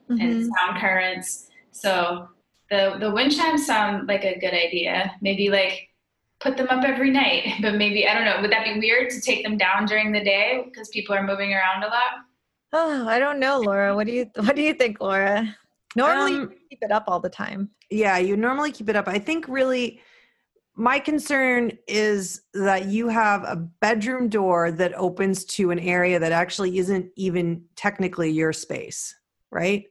mm-hmm. 0.10 0.22
and 0.22 0.46
sound 0.46 0.80
currents. 0.80 1.50
So 1.72 2.30
the 2.70 2.98
the 3.00 3.12
wind 3.12 3.36
chimes 3.36 3.66
sound 3.66 4.08
like 4.08 4.24
a 4.24 4.40
good 4.40 4.54
idea. 4.54 5.14
Maybe 5.22 5.50
like 5.50 5.90
put 6.40 6.58
them 6.58 6.68
up 6.70 6.84
every 6.84 7.12
night, 7.12 7.56
but 7.62 7.76
maybe 7.76 8.08
I 8.08 8.14
don't 8.14 8.26
know. 8.26 8.42
Would 8.42 8.52
that 8.52 8.66
be 8.66 8.80
weird 8.80 9.10
to 9.12 9.22
take 9.22 9.44
them 9.44 9.58
down 9.58 9.86
during 9.86 10.12
the 10.12 10.24
day 10.24 10.64
because 10.66 10.90
people 10.90 11.16
are 11.16 11.26
moving 11.26 11.54
around 11.54 11.84
a 11.84 11.88
lot? 11.88 12.26
Oh, 12.74 13.08
I 13.08 13.20
don't 13.20 13.40
know, 13.40 13.60
Laura. 13.60 13.96
What 13.96 14.08
do 14.08 14.14
you 14.14 14.30
what 14.36 14.56
do 14.56 14.62
you 14.62 14.74
think, 14.74 15.00
Laura? 15.00 15.56
Normally, 15.96 16.36
um, 16.36 16.54
keep 16.70 16.80
it 16.82 16.92
up 16.92 17.06
all 17.08 17.20
the 17.20 17.30
time. 17.30 17.70
Yeah, 17.90 18.18
you 18.18 18.36
normally 18.36 18.72
keep 18.72 18.90
it 18.90 18.96
up. 18.96 19.08
I 19.08 19.20
think 19.20 19.48
really 19.48 20.02
my 20.76 21.00
concern 21.00 21.72
is 21.88 22.42
that 22.54 22.88
you 22.88 23.08
have 23.08 23.44
a 23.44 23.56
bedroom 23.56 24.28
door 24.28 24.72
that 24.72 24.94
opens 24.96 25.46
to 25.46 25.72
an 25.72 25.80
area 25.80 26.20
that 26.20 26.34
actually 26.34 26.78
isn't 26.78 27.10
even 27.16 27.64
technically 27.78 28.30
your 28.30 28.52
space, 28.52 29.16
right? 29.52 29.86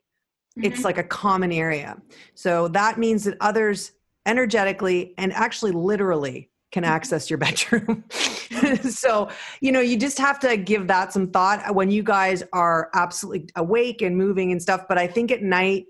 Mm-hmm. 0.58 0.73
It's 0.73 0.84
like 0.84 0.99
a 0.99 1.04
common 1.04 1.52
area. 1.52 1.96
So 2.34 2.68
that 2.68 2.99
means 2.99 3.25
that 3.25 3.37
others 3.40 3.92
energetically 4.26 5.14
and 5.18 5.32
actually 5.32 5.73
literally 5.73 6.50
can 6.73 6.84
mm-hmm. 6.84 6.92
access 6.92 7.28
your 7.28 7.38
bedroom. 7.46 8.04
so, 8.90 9.28
you 9.61 9.73
know, 9.73 9.80
you 9.80 9.96
just 9.96 10.18
have 10.18 10.38
to 10.40 10.56
give 10.56 10.87
that 10.88 11.12
some 11.12 11.28
thought 11.30 11.75
when 11.75 11.90
you 11.90 12.02
guys 12.02 12.42
are 12.52 12.90
absolutely 12.94 13.49
awake 13.56 14.02
and 14.02 14.16
moving 14.16 14.52
and 14.52 14.62
stuff. 14.62 14.82
But 14.88 14.99
I 14.99 15.06
think 15.06 15.30
at 15.30 15.42
night, 15.42 15.87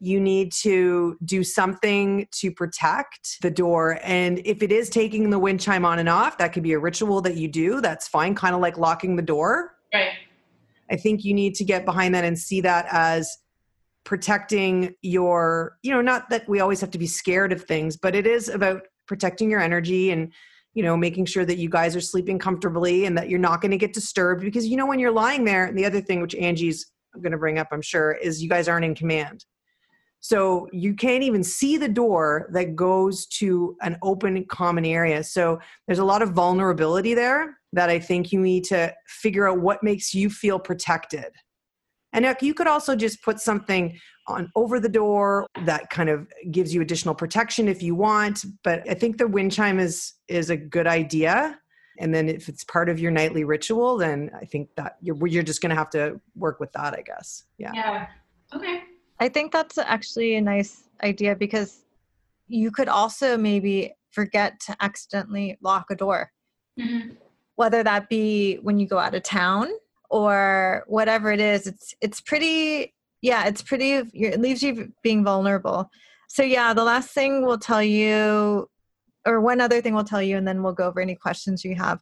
you 0.00 0.20
need 0.20 0.52
to 0.52 1.16
do 1.24 1.42
something 1.42 2.28
to 2.30 2.52
protect 2.52 3.42
the 3.42 3.50
door. 3.50 3.98
And 4.04 4.40
if 4.44 4.62
it 4.62 4.70
is 4.70 4.88
taking 4.88 5.28
the 5.30 5.38
wind 5.38 5.60
chime 5.60 5.84
on 5.84 5.98
and 5.98 6.08
off, 6.08 6.38
that 6.38 6.52
could 6.52 6.62
be 6.62 6.72
a 6.72 6.78
ritual 6.78 7.20
that 7.22 7.36
you 7.36 7.48
do. 7.48 7.80
That's 7.80 8.06
fine, 8.06 8.34
kind 8.36 8.54
of 8.54 8.60
like 8.60 8.78
locking 8.78 9.16
the 9.16 9.22
door. 9.22 9.74
Right. 9.92 10.12
I 10.90 10.96
think 10.96 11.24
you 11.24 11.34
need 11.34 11.54
to 11.56 11.64
get 11.64 11.84
behind 11.84 12.14
that 12.14 12.24
and 12.24 12.38
see 12.38 12.60
that 12.60 12.86
as 12.90 13.38
protecting 14.08 14.94
your 15.02 15.76
you 15.82 15.92
know 15.92 16.00
not 16.00 16.30
that 16.30 16.48
we 16.48 16.60
always 16.60 16.80
have 16.80 16.90
to 16.90 16.96
be 16.96 17.06
scared 17.06 17.52
of 17.52 17.62
things 17.64 17.94
but 17.94 18.14
it 18.14 18.26
is 18.26 18.48
about 18.48 18.80
protecting 19.06 19.50
your 19.50 19.60
energy 19.60 20.10
and 20.10 20.32
you 20.72 20.82
know 20.82 20.96
making 20.96 21.26
sure 21.26 21.44
that 21.44 21.58
you 21.58 21.68
guys 21.68 21.94
are 21.94 22.00
sleeping 22.00 22.38
comfortably 22.38 23.04
and 23.04 23.18
that 23.18 23.28
you're 23.28 23.38
not 23.38 23.60
going 23.60 23.70
to 23.70 23.76
get 23.76 23.92
disturbed 23.92 24.42
because 24.42 24.66
you 24.66 24.78
know 24.78 24.86
when 24.86 24.98
you're 24.98 25.10
lying 25.10 25.44
there 25.44 25.66
and 25.66 25.76
the 25.76 25.84
other 25.84 26.00
thing 26.00 26.22
which 26.22 26.34
angie's 26.36 26.90
going 27.20 27.32
to 27.32 27.36
bring 27.36 27.58
up 27.58 27.68
i'm 27.70 27.82
sure 27.82 28.12
is 28.12 28.42
you 28.42 28.48
guys 28.48 28.66
aren't 28.66 28.86
in 28.86 28.94
command. 28.94 29.44
So 30.20 30.66
you 30.72 30.94
can't 30.94 31.22
even 31.22 31.44
see 31.44 31.76
the 31.76 31.88
door 31.88 32.48
that 32.52 32.74
goes 32.74 33.24
to 33.26 33.76
an 33.82 33.96
open 34.02 34.44
common 34.46 34.84
area. 34.84 35.22
So 35.22 35.60
there's 35.86 36.00
a 36.00 36.04
lot 36.04 36.22
of 36.22 36.32
vulnerability 36.32 37.14
there 37.14 37.58
that 37.72 37.90
i 37.90 37.98
think 37.98 38.32
you 38.32 38.40
need 38.40 38.64
to 38.64 38.94
figure 39.06 39.48
out 39.48 39.60
what 39.60 39.82
makes 39.82 40.14
you 40.14 40.30
feel 40.30 40.58
protected 40.58 41.30
and 42.12 42.36
you 42.40 42.54
could 42.54 42.66
also 42.66 42.96
just 42.96 43.22
put 43.22 43.40
something 43.40 43.98
on 44.26 44.50
over 44.54 44.80
the 44.80 44.88
door 44.88 45.46
that 45.64 45.90
kind 45.90 46.08
of 46.08 46.26
gives 46.50 46.74
you 46.74 46.80
additional 46.80 47.14
protection 47.14 47.68
if 47.68 47.82
you 47.82 47.94
want. 47.94 48.44
But 48.62 48.88
I 48.88 48.94
think 48.94 49.18
the 49.18 49.28
wind 49.28 49.52
chime 49.52 49.78
is 49.78 50.14
is 50.28 50.50
a 50.50 50.56
good 50.56 50.86
idea. 50.86 51.58
And 52.00 52.14
then 52.14 52.28
if 52.28 52.48
it's 52.48 52.62
part 52.64 52.88
of 52.88 53.00
your 53.00 53.10
nightly 53.10 53.44
ritual, 53.44 53.96
then 53.96 54.30
I 54.40 54.44
think 54.44 54.68
that 54.76 54.96
you're 55.00 55.26
you're 55.26 55.42
just 55.42 55.60
going 55.60 55.70
to 55.70 55.76
have 55.76 55.90
to 55.90 56.20
work 56.34 56.60
with 56.60 56.72
that. 56.72 56.94
I 56.94 57.02
guess. 57.02 57.44
Yeah. 57.58 57.72
Yeah. 57.74 58.06
Okay. 58.54 58.82
I 59.20 59.28
think 59.28 59.52
that's 59.52 59.78
actually 59.78 60.36
a 60.36 60.40
nice 60.40 60.84
idea 61.02 61.34
because 61.34 61.84
you 62.46 62.70
could 62.70 62.88
also 62.88 63.36
maybe 63.36 63.94
forget 64.10 64.60
to 64.60 64.76
accidentally 64.80 65.58
lock 65.60 65.90
a 65.90 65.96
door. 65.96 66.32
Mm-hmm. 66.78 67.14
Whether 67.56 67.82
that 67.82 68.08
be 68.08 68.56
when 68.62 68.78
you 68.78 68.86
go 68.86 68.98
out 68.98 69.14
of 69.14 69.24
town 69.24 69.68
or 70.10 70.84
whatever 70.86 71.30
it 71.30 71.40
is 71.40 71.66
it's 71.66 71.94
it's 72.00 72.20
pretty 72.20 72.94
yeah 73.20 73.46
it's 73.46 73.62
pretty 73.62 73.92
it 73.92 74.40
leaves 74.40 74.62
you 74.62 74.92
being 75.02 75.24
vulnerable. 75.24 75.90
So 76.28 76.42
yeah 76.42 76.72
the 76.74 76.84
last 76.84 77.10
thing 77.10 77.44
we'll 77.44 77.58
tell 77.58 77.82
you 77.82 78.68
or 79.26 79.40
one 79.40 79.60
other 79.60 79.80
thing 79.80 79.94
we'll 79.94 80.04
tell 80.04 80.22
you 80.22 80.36
and 80.36 80.46
then 80.46 80.62
we'll 80.62 80.72
go 80.72 80.86
over 80.86 81.00
any 81.00 81.14
questions 81.14 81.64
you 81.64 81.74
have 81.74 82.00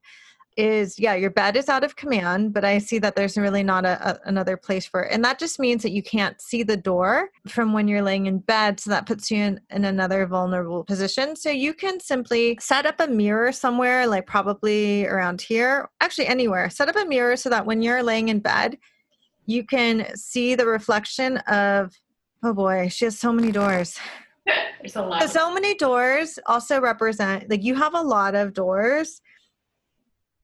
is 0.57 0.99
yeah 0.99 1.14
your 1.14 1.31
bed 1.31 1.57
is 1.57 1.69
out 1.69 1.85
of 1.85 1.97
command 1.97 2.53
but 2.53 2.64
i 2.64 2.79
see 2.79 2.99
that 2.99 3.14
there's 3.14 3.37
really 3.37 3.62
not 3.62 3.85
a, 3.85 4.09
a, 4.09 4.21
another 4.25 4.57
place 4.57 4.87
for 4.87 5.03
it. 5.03 5.12
And 5.12 5.25
that 5.25 5.38
just 5.38 5.59
means 5.59 5.83
that 5.83 5.92
you 5.92 6.03
can't 6.03 6.40
see 6.40 6.62
the 6.62 6.77
door 6.77 7.31
from 7.47 7.73
when 7.73 7.88
you're 7.88 8.03
laying 8.03 8.27
in 8.27 8.38
bed. 8.38 8.81
So 8.81 8.90
that 8.90 9.07
puts 9.07 9.31
you 9.31 9.38
in, 9.38 9.61
in 9.71 9.85
another 9.85 10.27
vulnerable 10.27 10.85
position. 10.85 11.37
So 11.37 11.51
you 11.51 11.75
can 11.75 12.01
simply 12.01 12.59
set 12.61 12.87
up 12.87 13.01
a 13.01 13.07
mirror 13.07 13.53
somewhere 13.53 14.07
like 14.07 14.27
probably 14.27 15.07
around 15.07 15.40
here. 15.40 15.88
Actually 16.01 16.27
anywhere. 16.27 16.71
Set 16.71 16.88
up 16.88 16.97
a 16.97 17.05
mirror 17.05 17.37
so 17.37 17.49
that 17.51 17.66
when 17.66 17.83
you're 17.83 18.03
laying 18.03 18.29
in 18.29 18.40
bed 18.40 18.79
you 19.49 19.64
can 19.64 20.05
see 20.16 20.57
the 20.57 20.66
reflection 20.66 21.37
of 21.47 21.95
oh 22.42 22.53
boy 22.53 22.88
she 22.88 23.05
has 23.05 23.19
so 23.19 23.33
many 23.33 23.53
doors. 23.53 23.99
There's 24.81 24.97
a 24.97 25.03
lot. 25.03 25.31
So 25.31 25.53
many 25.53 25.75
doors 25.75 26.38
also 26.47 26.81
represent 26.81 27.49
like 27.49 27.62
you 27.62 27.75
have 27.77 27.95
a 27.95 28.03
lot 28.03 28.35
of 28.35 28.55
doors 28.55 29.21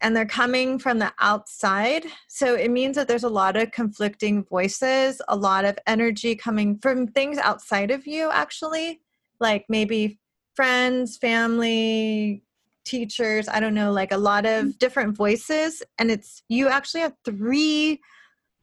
and 0.02 0.14
they're 0.14 0.26
coming 0.26 0.78
from 0.78 0.98
the 0.98 1.12
outside. 1.20 2.04
So 2.28 2.54
it 2.54 2.70
means 2.70 2.96
that 2.96 3.08
there's 3.08 3.24
a 3.24 3.28
lot 3.28 3.56
of 3.56 3.70
conflicting 3.70 4.44
voices, 4.44 5.22
a 5.28 5.36
lot 5.36 5.64
of 5.64 5.78
energy 5.86 6.34
coming 6.34 6.78
from 6.78 7.06
things 7.06 7.38
outside 7.38 7.90
of 7.90 8.06
you, 8.06 8.28
actually, 8.30 9.00
like 9.40 9.64
maybe 9.68 10.18
friends, 10.54 11.16
family, 11.16 12.42
teachers, 12.84 13.48
I 13.48 13.60
don't 13.60 13.74
know, 13.74 13.92
like 13.92 14.12
a 14.12 14.18
lot 14.18 14.44
of 14.44 14.64
mm-hmm. 14.64 14.70
different 14.80 15.16
voices. 15.16 15.82
And 15.98 16.10
it's 16.10 16.42
you 16.48 16.68
actually 16.68 17.02
have 17.02 17.14
three 17.24 18.00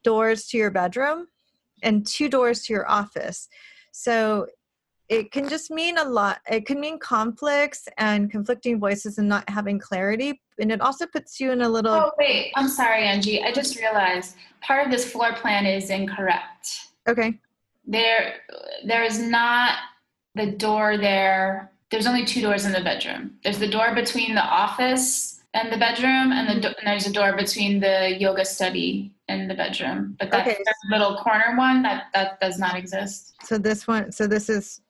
doors 0.04 0.48
to 0.48 0.58
your 0.58 0.72
bedroom 0.72 1.28
and 1.82 2.06
two 2.06 2.30
doors 2.30 2.64
to 2.64 2.74
your 2.74 2.90
office. 2.90 3.48
So 3.94 4.48
it 5.10 5.32
can 5.32 5.50
just 5.50 5.72
mean 5.72 5.98
a 5.98 6.04
lot. 6.04 6.40
It 6.50 6.68
can 6.68 6.80
mean 6.80 7.00
conflicts 7.00 7.88
and 7.98 8.30
conflicting 8.30 8.80
voices 8.80 9.18
and 9.18 9.28
not 9.28 9.50
having 9.50 9.80
clarity. 9.80 10.40
And 10.60 10.72
it 10.72 10.82
also 10.82 11.08
puts 11.08 11.40
you 11.40 11.52
in 11.52 11.62
a 11.62 11.70
little. 11.70 11.92
Oh, 11.92 12.12
wait. 12.18 12.52
I'm 12.56 12.68
sorry, 12.68 13.04
Angie. 13.04 13.42
I 13.42 13.52
just 13.52 13.78
realized 13.78 14.36
part 14.62 14.86
of 14.86 14.92
this 14.92 15.12
floor 15.12 15.34
plan 15.34 15.66
is 15.66 15.90
incorrect. 15.90 16.92
Okay. 17.08 17.40
There, 17.88 18.36
there 18.86 19.04
is 19.04 19.20
not 19.20 19.80
the 20.36 20.52
door 20.52 20.98
there. 20.98 21.72
There's 21.90 22.06
only 22.06 22.24
two 22.24 22.42
doors 22.42 22.66
in 22.66 22.72
the 22.72 22.82
bedroom. 22.82 23.38
There's 23.44 23.58
the 23.58 23.68
door 23.68 23.96
between 23.96 24.36
the 24.36 24.44
office 24.44 25.42
and 25.56 25.74
the 25.74 25.78
bedroom, 25.78 26.32
and, 26.32 26.48
the 26.48 26.62
do- 26.62 26.76
and 26.78 26.86
there's 26.86 27.08
a 27.08 27.12
door 27.12 27.36
between 27.36 27.80
the 27.80 28.16
yoga 28.20 28.46
study 28.46 29.12
and 29.28 29.50
the 29.50 29.56
bedroom. 29.56 30.16
But 30.20 30.30
that 30.30 30.48
okay. 30.48 30.64
little 30.92 31.18
corner 31.18 31.58
one 31.58 31.82
that 31.82 32.06
that 32.14 32.40
does 32.40 32.60
not 32.60 32.76
exist. 32.76 33.34
So 33.44 33.58
this 33.58 33.88
one. 33.88 34.12
So 34.12 34.28
this 34.28 34.50
is 34.50 34.82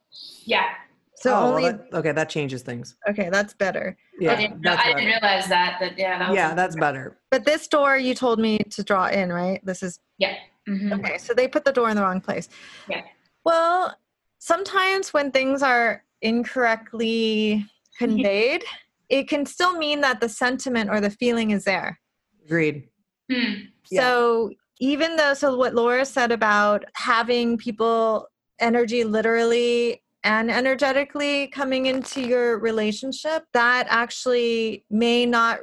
yeah. 0.45 0.69
So 1.15 1.33
oh, 1.33 1.49
only 1.49 1.63
well, 1.63 1.73
that, 1.73 1.97
okay, 1.97 2.11
that 2.13 2.29
changes 2.29 2.61
things. 2.61 2.95
Okay, 3.09 3.29
that's 3.29 3.53
better. 3.53 3.97
Yeah, 4.21 4.31
I 4.31 4.35
didn't, 4.35 4.65
I 4.65 4.93
didn't 4.93 5.05
realize 5.05 5.47
that. 5.47 5.77
But 5.79 5.97
yeah, 5.97 6.17
that 6.17 6.33
yeah, 6.33 6.53
that's 6.53 6.77
better. 6.77 7.17
But 7.29 7.43
this 7.43 7.67
door 7.67 7.97
you 7.97 8.15
told 8.15 8.39
me 8.39 8.59
to 8.59 8.83
draw 8.83 9.07
in, 9.07 9.29
right? 9.31 9.59
This 9.65 9.83
is 9.83 9.99
yeah. 10.17 10.35
Mm-hmm. 10.67 10.93
Okay, 10.93 11.17
so 11.17 11.33
they 11.33 11.47
put 11.47 11.65
the 11.65 11.73
door 11.73 11.89
in 11.89 11.97
the 11.97 12.03
wrong 12.03 12.21
place. 12.21 12.47
Yeah. 12.89 13.01
Well, 13.43 13.97
sometimes 14.37 15.13
when 15.13 15.31
things 15.31 15.61
are 15.61 16.03
incorrectly 16.21 17.65
conveyed, 17.97 18.63
it 19.09 19.27
can 19.27 19.45
still 19.45 19.77
mean 19.77 19.99
that 20.01 20.21
the 20.21 20.29
sentiment 20.29 20.89
or 20.89 21.01
the 21.01 21.09
feeling 21.09 21.51
is 21.51 21.65
there. 21.65 21.99
Agreed. 22.45 22.87
Hmm. 23.29 23.53
So 23.83 24.51
even 24.79 25.17
though, 25.17 25.33
so 25.33 25.57
what 25.57 25.75
Laura 25.75 26.05
said 26.05 26.31
about 26.31 26.85
having 26.93 27.57
people 27.57 28.28
energy 28.59 29.03
literally 29.03 30.03
and 30.23 30.51
energetically 30.51 31.47
coming 31.47 31.85
into 31.85 32.21
your 32.21 32.59
relationship, 32.59 33.45
that 33.53 33.87
actually 33.89 34.85
may 34.89 35.25
not 35.25 35.59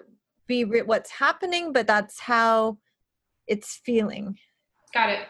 be 0.47 0.65
re- 0.65 0.83
what's 0.83 1.11
happening, 1.11 1.73
but 1.73 1.87
that's 1.87 2.21
how 2.21 2.79
it's 3.47 3.81
feeling. 3.85 4.39
Got 4.95 5.11
it. 5.11 5.29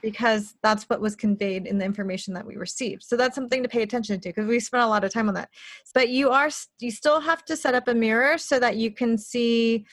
because 0.00 0.54
that's 0.62 0.84
what 0.84 1.00
was 1.00 1.14
conveyed 1.14 1.66
in 1.66 1.78
the 1.78 1.84
information 1.84 2.34
that 2.34 2.44
we 2.46 2.56
received. 2.56 3.02
So 3.04 3.16
that's 3.16 3.34
something 3.34 3.62
to 3.62 3.68
pay 3.68 3.82
attention 3.82 4.18
to 4.20 4.28
because 4.30 4.46
we 4.46 4.58
spent 4.58 4.82
a 4.82 4.86
lot 4.86 5.04
of 5.04 5.12
time 5.12 5.28
on 5.28 5.34
that. 5.34 5.48
But 5.94 6.08
you 6.08 6.30
are 6.30 6.50
you 6.80 6.90
still 6.90 7.20
have 7.20 7.44
to 7.44 7.56
set 7.56 7.74
up 7.74 7.86
a 7.88 7.94
mirror 7.94 8.38
so 8.38 8.58
that 8.58 8.76
you 8.76 8.90
can 8.90 9.16
see 9.18 9.84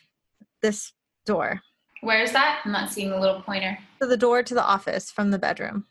this 0.61 0.93
door. 1.25 1.61
Where 2.01 2.21
is 2.23 2.31
that? 2.31 2.61
I'm 2.63 2.71
not 2.71 2.91
seeing 2.91 3.09
the 3.09 3.19
little 3.19 3.41
pointer. 3.41 3.77
So 4.01 4.07
the 4.07 4.17
door 4.17 4.41
to 4.41 4.53
the 4.53 4.63
office 4.63 5.11
from 5.11 5.31
the 5.31 5.37
bedroom. 5.39 5.85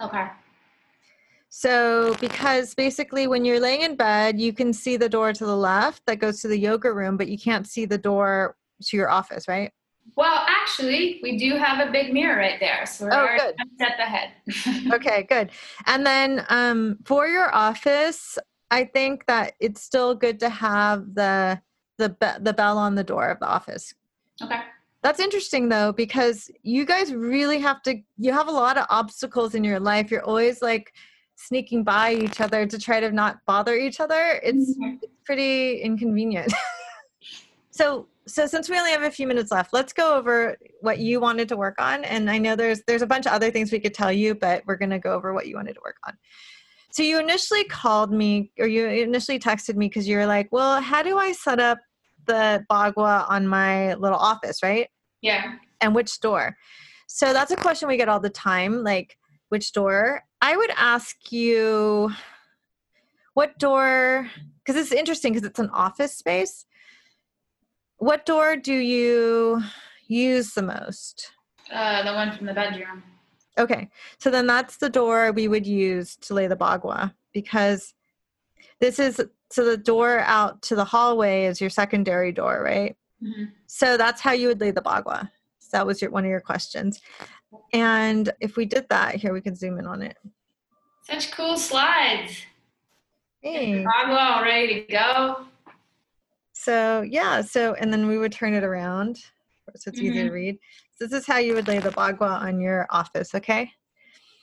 Okay. 0.00 0.26
So, 1.56 2.16
because 2.20 2.74
basically, 2.74 3.28
when 3.28 3.44
you're 3.44 3.60
laying 3.60 3.82
in 3.82 3.94
bed, 3.94 4.40
you 4.40 4.52
can 4.52 4.72
see 4.72 4.96
the 4.96 5.08
door 5.08 5.32
to 5.32 5.46
the 5.46 5.56
left 5.56 6.04
that 6.06 6.16
goes 6.16 6.40
to 6.40 6.48
the 6.48 6.58
yoga 6.58 6.92
room, 6.92 7.16
but 7.16 7.28
you 7.28 7.38
can't 7.38 7.64
see 7.64 7.84
the 7.84 7.96
door 7.96 8.56
to 8.82 8.96
your 8.96 9.08
office, 9.08 9.46
right? 9.46 9.70
Well, 10.16 10.44
actually, 10.48 11.20
we 11.22 11.38
do 11.38 11.54
have 11.56 11.88
a 11.88 11.92
big 11.92 12.12
mirror 12.12 12.36
right 12.38 12.58
there, 12.58 12.84
so 12.86 13.04
we're 13.04 13.12
Oh, 13.12 13.18
already 13.18 13.38
good. 13.38 13.54
one 13.56 13.70
step 13.76 13.98
ahead. 14.00 14.94
okay, 14.94 15.22
good. 15.30 15.52
And 15.86 16.04
then 16.04 16.44
um, 16.48 16.98
for 17.04 17.28
your 17.28 17.54
office, 17.54 18.36
I 18.72 18.84
think 18.86 19.24
that 19.26 19.52
it's 19.60 19.80
still 19.80 20.16
good 20.16 20.40
to 20.40 20.48
have 20.48 21.14
the 21.14 21.60
the 21.98 22.08
be- 22.08 22.40
the 22.42 22.52
bell 22.52 22.78
on 22.78 22.96
the 22.96 23.04
door 23.04 23.28
of 23.28 23.38
the 23.38 23.46
office. 23.46 23.94
okay. 24.42 24.58
That's 25.04 25.20
interesting 25.20 25.68
though 25.68 25.92
because 25.92 26.50
you 26.64 26.84
guys 26.84 27.14
really 27.14 27.60
have 27.60 27.80
to 27.82 28.02
you 28.18 28.32
have 28.32 28.48
a 28.48 28.50
lot 28.64 28.76
of 28.76 28.86
obstacles 28.90 29.54
in 29.54 29.62
your 29.62 29.78
life. 29.78 30.10
You're 30.10 30.24
always 30.24 30.60
like 30.60 30.92
sneaking 31.36 31.84
by 31.84 32.14
each 32.14 32.40
other 32.40 32.66
to 32.66 32.78
try 32.78 33.00
to 33.00 33.10
not 33.10 33.38
bother 33.46 33.74
each 33.76 34.00
other. 34.00 34.40
It's 34.42 34.76
Mhm. 34.78 35.00
pretty 35.24 35.80
inconvenient. 35.80 36.52
so 37.70 38.08
so 38.26 38.46
since 38.46 38.70
we 38.70 38.78
only 38.78 38.90
have 38.90 39.02
a 39.02 39.10
few 39.10 39.26
minutes 39.26 39.50
left, 39.50 39.74
let's 39.74 39.92
go 39.92 40.16
over 40.16 40.56
what 40.80 40.98
you 40.98 41.20
wanted 41.20 41.46
to 41.50 41.58
work 41.58 41.74
on. 41.78 42.04
And 42.04 42.30
I 42.30 42.38
know 42.38 42.56
there's 42.56 42.82
there's 42.86 43.02
a 43.02 43.06
bunch 43.06 43.26
of 43.26 43.32
other 43.32 43.50
things 43.50 43.70
we 43.70 43.80
could 43.80 43.92
tell 43.92 44.10
you, 44.12 44.34
but 44.34 44.62
we're 44.66 44.76
gonna 44.76 44.98
go 44.98 45.12
over 45.12 45.34
what 45.34 45.46
you 45.46 45.56
wanted 45.56 45.74
to 45.74 45.80
work 45.84 45.96
on. 46.06 46.16
So 46.90 47.02
you 47.02 47.18
initially 47.18 47.64
called 47.64 48.12
me 48.12 48.50
or 48.58 48.66
you 48.66 48.86
initially 48.86 49.38
texted 49.38 49.74
me 49.76 49.88
because 49.88 50.08
you 50.08 50.16
were 50.16 50.26
like, 50.26 50.48
Well, 50.52 50.80
how 50.80 51.02
do 51.02 51.18
I 51.18 51.32
set 51.32 51.60
up 51.60 51.78
the 52.26 52.64
Bagua 52.70 53.28
on 53.28 53.46
my 53.46 53.94
little 53.94 54.18
office, 54.18 54.62
right? 54.62 54.88
Yeah. 55.20 55.56
And 55.82 55.94
which 55.94 56.20
door? 56.20 56.56
So 57.08 57.34
that's 57.34 57.50
a 57.52 57.56
question 57.56 57.88
we 57.88 57.98
get 57.98 58.08
all 58.08 58.20
the 58.20 58.30
time, 58.30 58.82
like 58.82 59.18
which 59.48 59.72
door? 59.72 60.24
I 60.40 60.56
would 60.56 60.70
ask 60.76 61.32
you 61.32 62.10
what 63.34 63.58
door 63.58 64.28
because 64.64 64.80
it's 64.80 64.92
interesting 64.92 65.32
because 65.32 65.46
it's 65.48 65.58
an 65.58 65.70
office 65.70 66.14
space. 66.14 66.66
What 67.98 68.26
door 68.26 68.56
do 68.56 68.74
you 68.74 69.62
use 70.06 70.54
the 70.54 70.62
most? 70.62 71.30
Uh, 71.72 72.02
the 72.02 72.12
one 72.12 72.36
from 72.36 72.46
the 72.46 72.54
bedroom. 72.54 73.02
Okay, 73.58 73.88
so 74.18 74.30
then 74.30 74.46
that's 74.46 74.78
the 74.78 74.90
door 74.90 75.32
we 75.32 75.48
would 75.48 75.66
use 75.66 76.16
to 76.16 76.34
lay 76.34 76.46
the 76.46 76.56
bagua 76.56 77.14
because 77.32 77.94
this 78.80 78.98
is 78.98 79.20
so 79.50 79.64
the 79.64 79.76
door 79.76 80.20
out 80.20 80.60
to 80.62 80.74
the 80.74 80.84
hallway 80.84 81.44
is 81.44 81.60
your 81.60 81.70
secondary 81.70 82.32
door, 82.32 82.62
right? 82.64 82.96
Mhm. 83.22 83.52
So 83.66 83.96
that's 83.96 84.20
how 84.20 84.32
you 84.32 84.48
would 84.48 84.60
lay 84.60 84.72
the 84.72 84.82
bagua. 84.82 85.30
So 85.60 85.68
that 85.72 85.86
was 85.86 86.02
your 86.02 86.10
one 86.10 86.24
of 86.24 86.30
your 86.30 86.40
questions. 86.40 87.00
And 87.72 88.32
if 88.40 88.56
we 88.56 88.64
did 88.64 88.86
that, 88.90 89.16
here 89.16 89.32
we 89.32 89.40
can 89.40 89.54
zoom 89.54 89.78
in 89.78 89.86
on 89.86 90.02
it. 90.02 90.16
Such 91.02 91.30
cool 91.32 91.56
slides. 91.56 92.42
Hey. 93.42 93.82
Bravo, 93.82 94.14
all 94.14 94.42
ready 94.42 94.86
to 94.86 94.92
go. 94.92 95.46
So 96.52 97.02
yeah, 97.02 97.42
so 97.42 97.74
and 97.74 97.92
then 97.92 98.06
we 98.06 98.16
would 98.16 98.32
turn 98.32 98.54
it 98.54 98.64
around 98.64 99.20
so 99.76 99.88
it's 99.88 99.98
easy 99.98 100.12
to 100.12 100.20
mm-hmm. 100.24 100.34
read. 100.34 100.58
So 100.96 101.06
this 101.06 101.20
is 101.20 101.26
how 101.26 101.38
you 101.38 101.54
would 101.54 101.68
lay 101.68 101.78
the 101.78 101.90
bagua 101.90 102.40
on 102.40 102.60
your 102.60 102.86
office, 102.90 103.34
okay? 103.34 103.72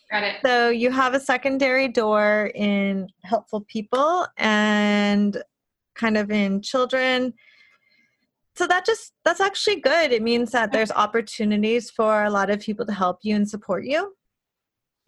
Got 0.10 0.24
it. 0.24 0.36
So 0.44 0.70
you 0.70 0.92
have 0.92 1.14
a 1.14 1.20
secondary 1.20 1.88
door 1.88 2.52
in 2.54 3.08
helpful 3.24 3.62
people 3.62 4.28
and 4.38 5.42
kind 5.96 6.18
of 6.18 6.32
in 6.32 6.62
children. 6.62 7.34
So 8.56 8.68
that 8.68 8.86
just 8.86 9.14
that's 9.24 9.40
actually 9.40 9.80
good. 9.80 10.12
It 10.12 10.22
means 10.22 10.52
that 10.52 10.72
there's 10.72 10.92
opportunities 10.92 11.90
for 11.90 12.24
a 12.24 12.30
lot 12.30 12.50
of 12.50 12.60
people 12.60 12.86
to 12.86 12.94
help 12.94 13.20
you 13.24 13.36
and 13.36 13.50
support 13.50 13.86
you. 13.86 14.14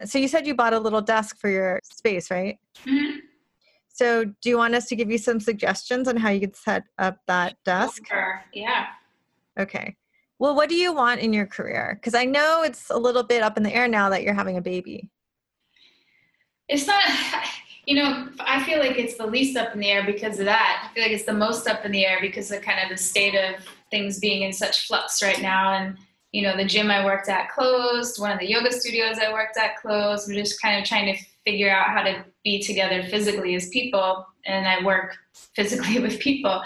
So 0.04 0.18
you 0.18 0.28
said 0.28 0.46
you 0.46 0.54
bought 0.54 0.72
a 0.74 0.78
little 0.78 1.02
desk 1.02 1.38
for 1.38 1.50
your 1.50 1.80
space, 1.84 2.30
right? 2.30 2.58
Mhm. 2.84 3.18
So 3.88 4.24
do 4.24 4.48
you 4.48 4.56
want 4.56 4.74
us 4.74 4.86
to 4.86 4.96
give 4.96 5.10
you 5.10 5.18
some 5.18 5.38
suggestions 5.38 6.08
on 6.08 6.16
how 6.16 6.30
you 6.30 6.40
could 6.40 6.56
set 6.56 6.84
up 6.98 7.18
that 7.28 7.56
desk? 7.64 8.06
Sure. 8.06 8.42
Yeah. 8.52 8.86
Okay. 9.58 9.94
Well, 10.40 10.56
what 10.56 10.68
do 10.68 10.74
you 10.74 10.92
want 10.92 11.20
in 11.20 11.32
your 11.32 11.46
career? 11.46 11.96
Because 12.00 12.14
I 12.14 12.24
know 12.24 12.62
it's 12.64 12.90
a 12.90 12.98
little 12.98 13.22
bit 13.22 13.42
up 13.42 13.56
in 13.56 13.62
the 13.62 13.72
air 13.72 13.86
now 13.86 14.08
that 14.10 14.24
you're 14.24 14.34
having 14.34 14.56
a 14.56 14.60
baby. 14.60 15.10
It's 16.68 16.86
not, 16.86 17.04
you 17.86 17.96
know, 17.96 18.28
I 18.40 18.62
feel 18.64 18.78
like 18.78 18.98
it's 18.98 19.16
the 19.16 19.26
least 19.26 19.56
up 19.56 19.74
in 19.74 19.80
the 19.80 19.90
air 19.90 20.04
because 20.04 20.38
of 20.38 20.46
that. 20.46 20.88
I 20.88 20.94
feel 20.94 21.02
like 21.02 21.12
it's 21.12 21.24
the 21.24 21.34
most 21.34 21.66
up 21.68 21.84
in 21.84 21.92
the 21.92 22.06
air 22.06 22.18
because 22.20 22.50
of 22.50 22.62
kind 22.62 22.80
of 22.82 22.88
the 22.88 23.02
state 23.02 23.34
of 23.34 23.64
things 23.90 24.18
being 24.18 24.42
in 24.42 24.52
such 24.52 24.86
flux 24.86 25.22
right 25.22 25.40
now. 25.42 25.74
And, 25.74 25.96
you 26.32 26.42
know, 26.42 26.56
the 26.56 26.64
gym 26.64 26.90
I 26.90 27.04
worked 27.04 27.28
at 27.28 27.50
closed, 27.50 28.20
one 28.20 28.32
of 28.32 28.38
the 28.38 28.48
yoga 28.48 28.72
studios 28.72 29.18
I 29.18 29.32
worked 29.32 29.58
at 29.58 29.76
closed. 29.76 30.28
We're 30.28 30.42
just 30.42 30.60
kind 30.62 30.80
of 30.80 30.88
trying 30.88 31.14
to 31.14 31.22
figure 31.44 31.70
out 31.70 31.88
how 31.88 32.02
to 32.02 32.24
be 32.42 32.62
together 32.62 33.02
physically 33.04 33.54
as 33.54 33.68
people. 33.68 34.26
And 34.46 34.66
I 34.66 34.82
work 34.82 35.16
physically 35.54 35.98
with 36.00 36.18
people. 36.20 36.62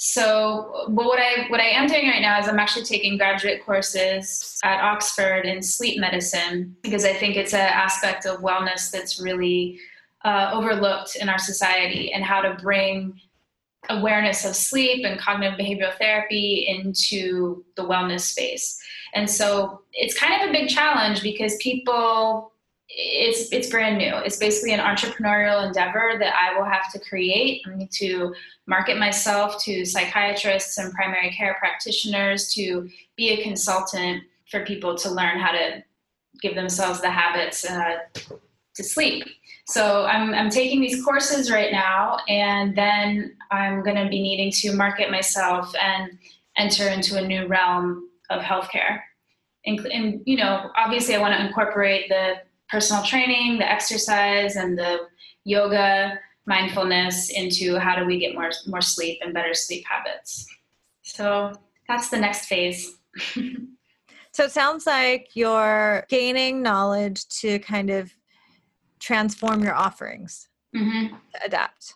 So, 0.00 0.86
but 0.90 1.06
what 1.06 1.18
I 1.18 1.48
what 1.48 1.60
I 1.60 1.70
am 1.70 1.88
doing 1.88 2.06
right 2.06 2.22
now 2.22 2.38
is 2.38 2.46
I'm 2.46 2.60
actually 2.60 2.84
taking 2.84 3.18
graduate 3.18 3.64
courses 3.66 4.56
at 4.62 4.80
Oxford 4.80 5.44
in 5.44 5.60
sleep 5.60 5.98
medicine 5.98 6.76
because 6.82 7.04
I 7.04 7.12
think 7.14 7.34
it's 7.34 7.52
an 7.52 7.58
aspect 7.58 8.24
of 8.24 8.38
wellness 8.38 8.92
that's 8.92 9.20
really 9.20 9.80
uh, 10.24 10.50
overlooked 10.52 11.16
in 11.16 11.28
our 11.28 11.38
society, 11.38 12.12
and 12.12 12.24
how 12.24 12.40
to 12.40 12.54
bring 12.62 13.20
awareness 13.88 14.44
of 14.44 14.54
sleep 14.54 15.04
and 15.04 15.18
cognitive 15.18 15.58
behavioral 15.58 15.96
therapy 15.98 16.66
into 16.68 17.64
the 17.76 17.82
wellness 17.82 18.20
space. 18.20 18.80
And 19.14 19.30
so 19.30 19.82
it's 19.92 20.18
kind 20.18 20.42
of 20.42 20.48
a 20.48 20.52
big 20.52 20.68
challenge 20.68 21.22
because 21.22 21.56
people 21.56 22.52
it's 22.90 23.52
it's 23.52 23.68
brand 23.68 23.98
new. 23.98 24.16
It's 24.16 24.38
basically 24.38 24.72
an 24.72 24.80
entrepreneurial 24.80 25.66
endeavor 25.66 26.14
that 26.18 26.34
I 26.34 26.58
will 26.58 26.64
have 26.64 26.90
to 26.92 26.98
create. 26.98 27.62
I 27.66 27.74
need 27.76 27.90
to 27.92 28.34
market 28.66 28.98
myself 28.98 29.62
to 29.64 29.84
psychiatrists 29.84 30.78
and 30.78 30.92
primary 30.94 31.30
care 31.30 31.56
practitioners 31.58 32.52
to 32.54 32.88
be 33.16 33.30
a 33.30 33.42
consultant 33.42 34.22
for 34.50 34.64
people 34.64 34.96
to 34.96 35.10
learn 35.10 35.38
how 35.38 35.52
to 35.52 35.84
give 36.40 36.54
themselves 36.54 37.02
the 37.02 37.10
habits 37.10 37.68
uh, 37.68 37.98
to 38.74 38.82
sleep. 38.82 39.24
So 39.68 40.06
I'm, 40.06 40.32
I'm 40.32 40.48
taking 40.48 40.80
these 40.80 41.04
courses 41.04 41.50
right 41.50 41.70
now, 41.70 42.18
and 42.26 42.74
then 42.74 43.36
I'm 43.50 43.82
going 43.82 43.96
to 43.96 44.08
be 44.08 44.22
needing 44.22 44.50
to 44.62 44.74
market 44.74 45.10
myself 45.10 45.74
and 45.78 46.18
enter 46.56 46.88
into 46.88 47.18
a 47.18 47.26
new 47.26 47.46
realm 47.46 48.08
of 48.30 48.40
healthcare. 48.40 49.00
And, 49.66 49.78
and 49.86 50.22
you 50.24 50.38
know, 50.38 50.70
obviously, 50.76 51.14
I 51.14 51.18
want 51.18 51.34
to 51.34 51.46
incorporate 51.46 52.08
the 52.08 52.36
personal 52.70 53.02
training, 53.02 53.58
the 53.58 53.70
exercise, 53.70 54.56
and 54.56 54.78
the 54.78 55.00
yoga, 55.44 56.18
mindfulness 56.46 57.30
into 57.30 57.78
how 57.78 57.94
do 57.94 58.06
we 58.06 58.18
get 58.18 58.34
more 58.34 58.50
more 58.66 58.80
sleep 58.80 59.18
and 59.20 59.34
better 59.34 59.52
sleep 59.52 59.84
habits. 59.86 60.46
So 61.02 61.52
that's 61.86 62.08
the 62.08 62.18
next 62.18 62.46
phase. 62.46 62.96
So 64.30 64.44
it 64.44 64.52
sounds 64.52 64.86
like 64.86 65.30
you're 65.34 66.06
gaining 66.08 66.62
knowledge 66.62 67.26
to 67.40 67.58
kind 67.58 67.90
of 67.90 68.14
transform 69.00 69.62
your 69.62 69.74
offerings, 69.74 70.48
Mm-hmm. 70.76 71.14
to 71.14 71.44
adapt. 71.44 71.94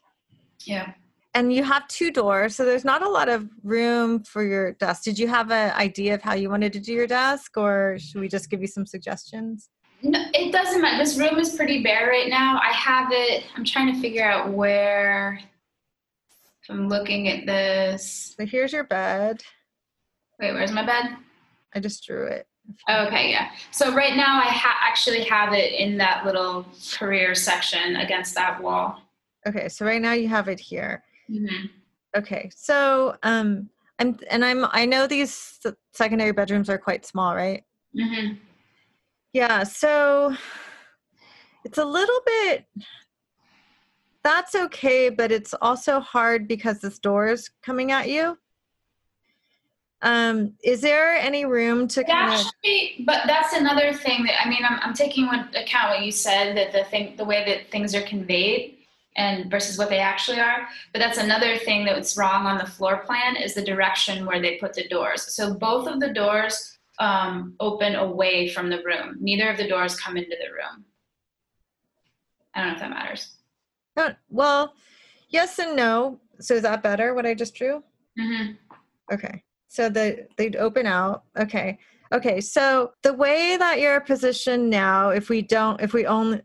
Yeah. 0.64 0.92
And 1.34 1.52
you 1.52 1.62
have 1.64 1.86
two 1.88 2.10
doors, 2.10 2.54
so 2.56 2.64
there's 2.64 2.84
not 2.84 3.02
a 3.02 3.08
lot 3.08 3.28
of 3.28 3.48
room 3.62 4.22
for 4.22 4.42
your 4.44 4.72
desk. 4.72 5.02
Did 5.04 5.18
you 5.18 5.28
have 5.28 5.50
an 5.50 5.72
idea 5.72 6.14
of 6.14 6.22
how 6.22 6.34
you 6.34 6.50
wanted 6.50 6.72
to 6.74 6.80
do 6.80 6.92
your 6.92 7.06
desk, 7.06 7.56
or 7.56 7.96
should 7.98 8.20
we 8.20 8.28
just 8.28 8.50
give 8.50 8.60
you 8.60 8.66
some 8.66 8.84
suggestions? 8.86 9.68
No, 10.02 10.22
it 10.34 10.52
doesn't 10.52 10.80
matter. 10.82 11.02
This 11.02 11.18
room 11.18 11.38
is 11.38 11.54
pretty 11.54 11.82
bare 11.82 12.08
right 12.08 12.28
now. 12.28 12.60
I 12.62 12.72
have 12.72 13.08
it. 13.12 13.44
I'm 13.56 13.64
trying 13.64 13.94
to 13.94 14.00
figure 14.00 14.24
out 14.24 14.52
where. 14.52 15.38
If 16.62 16.70
I'm 16.70 16.88
looking 16.88 17.28
at 17.28 17.46
this. 17.46 18.34
So 18.38 18.46
here's 18.46 18.72
your 18.72 18.84
bed. 18.84 19.42
Wait, 20.40 20.52
where's 20.52 20.72
my 20.72 20.84
bed? 20.84 21.16
I 21.74 21.80
just 21.80 22.06
drew 22.06 22.26
it. 22.26 22.46
Okay, 22.88 23.30
yeah. 23.30 23.50
So 23.70 23.94
right 23.94 24.16
now 24.16 24.40
I 24.40 24.46
ha- 24.46 24.78
actually 24.80 25.24
have 25.24 25.52
it 25.52 25.72
in 25.72 25.96
that 25.98 26.24
little 26.24 26.66
career 26.92 27.34
section 27.34 27.96
against 27.96 28.34
that 28.34 28.62
wall. 28.62 29.02
Okay, 29.46 29.68
so 29.68 29.84
right 29.84 30.00
now 30.00 30.12
you 30.12 30.28
have 30.28 30.48
it 30.48 30.60
here. 30.60 31.02
Mm-hmm. 31.30 31.66
Okay, 32.16 32.50
so 32.54 33.16
um, 33.22 33.68
I'm 33.98 34.18
and 34.30 34.44
I'm 34.44 34.66
I 34.70 34.86
know 34.86 35.06
these 35.06 35.58
secondary 35.92 36.32
bedrooms 36.32 36.68
are 36.68 36.78
quite 36.78 37.06
small, 37.06 37.34
right? 37.34 37.64
Mm-hmm. 37.96 38.34
Yeah, 39.32 39.62
so 39.62 40.36
it's 41.64 41.78
a 41.78 41.84
little 41.84 42.20
bit 42.26 42.66
that's 44.22 44.54
okay, 44.54 45.08
but 45.08 45.32
it's 45.32 45.54
also 45.60 46.00
hard 46.00 46.46
because 46.46 46.80
this 46.80 46.98
door 46.98 47.28
is 47.28 47.50
coming 47.62 47.90
at 47.90 48.08
you. 48.08 48.38
Um, 50.02 50.54
is 50.64 50.80
there 50.80 51.14
any 51.14 51.44
room 51.44 51.86
to 51.88 52.02
kind 52.02 52.28
of? 52.28 52.34
Actually, 52.34 53.04
but 53.06 53.22
that's 53.26 53.54
another 53.54 53.92
thing 53.92 54.24
that 54.24 54.44
I 54.44 54.48
mean, 54.48 54.64
I'm, 54.68 54.80
I'm 54.82 54.94
taking 54.94 55.28
into 55.28 55.62
account 55.62 55.90
what 55.90 56.04
you 56.04 56.10
said 56.10 56.56
that 56.56 56.72
the 56.72 56.84
thing, 56.84 57.16
the 57.16 57.24
way 57.24 57.44
that 57.46 57.70
things 57.70 57.94
are 57.94 58.02
conveyed, 58.02 58.78
and 59.16 59.50
versus 59.50 59.78
what 59.78 59.88
they 59.88 60.00
actually 60.00 60.40
are. 60.40 60.66
But 60.92 60.98
that's 60.98 61.18
another 61.18 61.56
thing 61.56 61.84
that's 61.84 62.16
wrong 62.16 62.46
on 62.46 62.58
the 62.58 62.66
floor 62.66 62.98
plan 62.98 63.36
is 63.36 63.54
the 63.54 63.64
direction 63.64 64.26
where 64.26 64.42
they 64.42 64.56
put 64.56 64.74
the 64.74 64.88
doors. 64.88 65.34
So 65.34 65.54
both 65.54 65.86
of 65.86 66.00
the 66.00 66.12
doors 66.12 66.78
um, 66.98 67.54
open 67.60 67.94
away 67.94 68.48
from 68.48 68.70
the 68.70 68.82
room. 68.82 69.16
Neither 69.20 69.48
of 69.50 69.56
the 69.56 69.68
doors 69.68 69.98
come 69.98 70.16
into 70.16 70.30
the 70.40 70.52
room. 70.52 70.84
I 72.54 72.60
don't 72.60 72.68
know 72.68 72.74
if 72.74 72.80
that 72.80 72.90
matters. 72.90 73.36
Well, 74.30 74.74
yes 75.28 75.58
and 75.58 75.76
no. 75.76 76.18
So 76.40 76.54
is 76.54 76.62
that 76.62 76.82
better? 76.82 77.14
What 77.14 77.26
I 77.26 77.34
just 77.34 77.54
drew? 77.54 77.82
hmm 78.18 78.52
Okay. 79.12 79.42
So 79.72 79.88
the 79.88 80.26
they'd 80.36 80.56
open 80.56 80.86
out. 80.86 81.24
Okay. 81.38 81.78
Okay. 82.12 82.42
So 82.42 82.92
the 83.02 83.14
way 83.14 83.56
that 83.56 83.80
you're 83.80 84.00
positioned 84.00 84.68
now, 84.68 85.08
if 85.08 85.30
we 85.30 85.40
don't, 85.40 85.80
if 85.80 85.94
we 85.94 86.04
only 86.04 86.42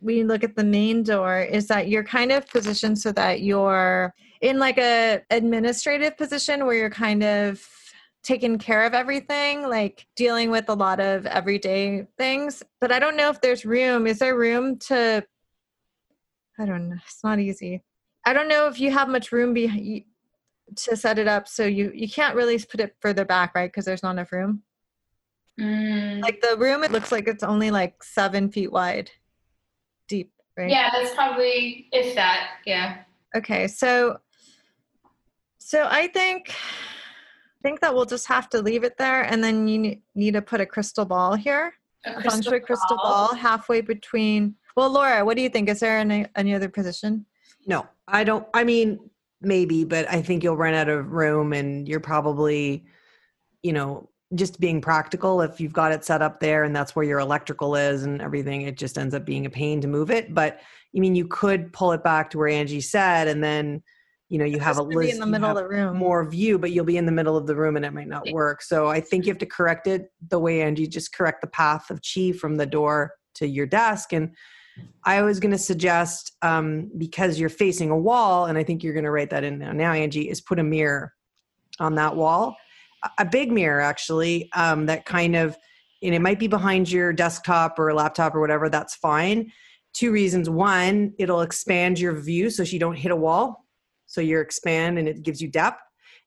we 0.00 0.22
look 0.22 0.44
at 0.44 0.54
the 0.54 0.62
main 0.62 1.02
door, 1.02 1.40
is 1.40 1.66
that 1.66 1.88
you're 1.88 2.04
kind 2.04 2.30
of 2.30 2.46
positioned 2.48 2.96
so 2.96 3.10
that 3.12 3.42
you're 3.42 4.14
in 4.40 4.60
like 4.60 4.78
a 4.78 5.20
administrative 5.30 6.16
position 6.16 6.64
where 6.64 6.76
you're 6.76 6.90
kind 6.90 7.24
of 7.24 7.60
taking 8.22 8.56
care 8.56 8.86
of 8.86 8.94
everything, 8.94 9.68
like 9.68 10.06
dealing 10.14 10.52
with 10.52 10.68
a 10.68 10.74
lot 10.74 11.00
of 11.00 11.26
everyday 11.26 12.06
things. 12.18 12.62
But 12.80 12.92
I 12.92 13.00
don't 13.00 13.16
know 13.16 13.30
if 13.30 13.40
there's 13.40 13.64
room. 13.64 14.06
Is 14.06 14.20
there 14.20 14.38
room 14.38 14.78
to? 14.90 15.26
I 16.56 16.66
don't 16.66 16.88
know. 16.88 16.96
It's 17.04 17.24
not 17.24 17.40
easy. 17.40 17.82
I 18.24 18.32
don't 18.32 18.48
know 18.48 18.68
if 18.68 18.78
you 18.78 18.92
have 18.92 19.08
much 19.08 19.32
room 19.32 19.54
be, 19.54 20.06
to 20.76 20.96
set 20.96 21.18
it 21.18 21.28
up 21.28 21.46
so 21.48 21.64
you 21.64 21.90
you 21.94 22.08
can't 22.08 22.34
really 22.36 22.58
put 22.58 22.80
it 22.80 22.94
further 23.00 23.24
back 23.24 23.54
right 23.54 23.70
because 23.70 23.84
there's 23.84 24.02
not 24.02 24.12
enough 24.12 24.32
room 24.32 24.62
Mm. 25.58 26.22
like 26.22 26.40
the 26.40 26.56
room 26.56 26.84
it 26.84 26.90
looks 26.92 27.12
like 27.12 27.28
it's 27.28 27.42
only 27.42 27.70
like 27.70 28.02
seven 28.02 28.50
feet 28.50 28.72
wide 28.72 29.10
deep 30.08 30.32
right 30.56 30.70
Yeah, 30.70 30.88
that's 30.90 31.14
probably 31.14 31.86
if 31.92 32.14
that. 32.14 32.52
Yeah. 32.64 32.98
okay 33.36 33.66
so 33.68 34.16
so 35.58 35.86
i 35.90 36.06
think 36.06 36.50
I 36.50 37.62
think 37.68 37.80
that 37.80 37.92
we'll 37.94 38.06
just 38.06 38.26
have 38.28 38.48
to 38.50 38.62
leave 38.62 38.84
it 38.84 38.96
there 38.96 39.22
and 39.22 39.44
then 39.44 39.68
you 39.68 39.96
need 40.14 40.32
to 40.32 40.40
put 40.40 40.62
a 40.62 40.66
crystal 40.66 41.04
ball 41.04 41.34
here 41.34 41.74
A 42.06 42.12
a 42.16 42.22
feng 42.22 42.40
shui 42.40 42.60
crystal 42.60 42.96
ball 42.96 43.34
halfway 43.34 43.82
between 43.82 44.54
well 44.76 44.88
laura 44.90 45.24
what 45.26 45.36
do 45.36 45.42
you 45.42 45.50
think 45.50 45.68
is 45.68 45.80
there 45.80 45.98
any, 45.98 46.24
any 46.36 46.54
other 46.54 46.70
position 46.70 47.26
No, 47.66 47.86
I 48.08 48.24
don't. 48.24 48.46
I 48.54 48.64
mean, 48.64 48.98
maybe, 49.40 49.84
but 49.84 50.08
I 50.10 50.22
think 50.22 50.42
you'll 50.44 50.56
run 50.56 50.74
out 50.74 50.88
of 50.88 51.12
room 51.12 51.52
and 51.52 51.88
you're 51.88 52.00
probably, 52.00 52.84
you 53.62 53.72
know, 53.72 54.08
just 54.34 54.60
being 54.60 54.80
practical. 54.80 55.40
If 55.42 55.60
you've 55.60 55.72
got 55.72 55.92
it 55.92 56.04
set 56.04 56.22
up 56.22 56.40
there 56.40 56.64
and 56.64 56.74
that's 56.74 56.94
where 56.94 57.04
your 57.04 57.18
electrical 57.18 57.74
is 57.74 58.04
and 58.04 58.22
everything, 58.22 58.62
it 58.62 58.76
just 58.76 58.96
ends 58.96 59.14
up 59.14 59.24
being 59.24 59.46
a 59.46 59.50
pain 59.50 59.80
to 59.80 59.88
move 59.88 60.10
it. 60.10 60.34
But 60.34 60.60
I 60.94 61.00
mean, 61.00 61.14
you 61.14 61.26
could 61.26 61.72
pull 61.72 61.92
it 61.92 62.04
back 62.04 62.30
to 62.30 62.38
where 62.38 62.48
Angie 62.48 62.80
said, 62.80 63.28
and 63.28 63.42
then, 63.42 63.82
you 64.28 64.38
know, 64.38 64.44
you 64.44 64.56
It's 64.56 64.64
have 64.64 64.78
a 64.78 64.82
list 64.82 65.14
in 65.14 65.20
the 65.20 65.26
middle 65.26 65.50
of 65.50 65.56
the 65.56 65.66
room 65.66 65.96
more 65.96 66.28
view, 66.28 66.58
but 66.58 66.70
you'll 66.70 66.84
be 66.84 66.96
in 66.96 67.06
the 67.06 67.12
middle 67.12 67.36
of 67.36 67.48
the 67.48 67.56
room 67.56 67.76
and 67.76 67.84
it 67.84 67.92
might 67.92 68.06
not 68.06 68.30
work. 68.30 68.62
So 68.62 68.86
I 68.86 69.00
think 69.00 69.26
you 69.26 69.32
have 69.32 69.38
to 69.38 69.46
correct 69.46 69.88
it 69.88 70.12
the 70.28 70.38
way 70.38 70.62
Angie 70.62 70.86
just 70.86 71.12
correct 71.12 71.40
the 71.40 71.48
path 71.48 71.90
of 71.90 72.00
chi 72.02 72.30
from 72.30 72.56
the 72.56 72.66
door 72.66 73.14
to 73.34 73.48
your 73.48 73.66
desk. 73.66 74.12
And 74.12 74.36
I 75.04 75.22
was 75.22 75.40
going 75.40 75.52
to 75.52 75.58
suggest 75.58 76.32
um, 76.42 76.90
because 76.98 77.40
you're 77.40 77.48
facing 77.48 77.90
a 77.90 77.96
wall, 77.96 78.46
and 78.46 78.58
I 78.58 78.64
think 78.64 78.82
you're 78.82 78.92
going 78.92 79.04
to 79.04 79.10
write 79.10 79.30
that 79.30 79.44
in 79.44 79.58
now, 79.58 79.72
now, 79.72 79.92
Angie, 79.92 80.28
is 80.28 80.40
put 80.40 80.58
a 80.58 80.62
mirror 80.62 81.14
on 81.78 81.94
that 81.94 82.14
wall, 82.16 82.56
a- 83.18 83.24
big 83.24 83.50
mirror 83.50 83.80
actually, 83.80 84.50
um, 84.52 84.86
that 84.86 85.06
kind 85.06 85.36
of, 85.36 85.56
and 86.02 86.14
it 86.14 86.20
might 86.20 86.38
be 86.38 86.48
behind 86.48 86.90
your 86.90 87.12
desktop 87.12 87.78
or 87.78 87.92
laptop 87.94 88.34
or 88.34 88.40
whatever. 88.40 88.68
That's 88.68 88.94
fine. 88.94 89.50
Two 89.92 90.12
reasons: 90.12 90.50
one, 90.50 91.14
it'll 91.18 91.40
expand 91.40 91.98
your 91.98 92.18
view 92.20 92.50
so 92.50 92.62
you 92.62 92.78
don't 92.78 92.96
hit 92.96 93.12
a 93.12 93.16
wall, 93.16 93.66
so 94.06 94.20
you 94.20 94.40
expand 94.40 94.98
and 94.98 95.08
it 95.08 95.22
gives 95.22 95.40
you 95.40 95.48
depth, 95.48 95.82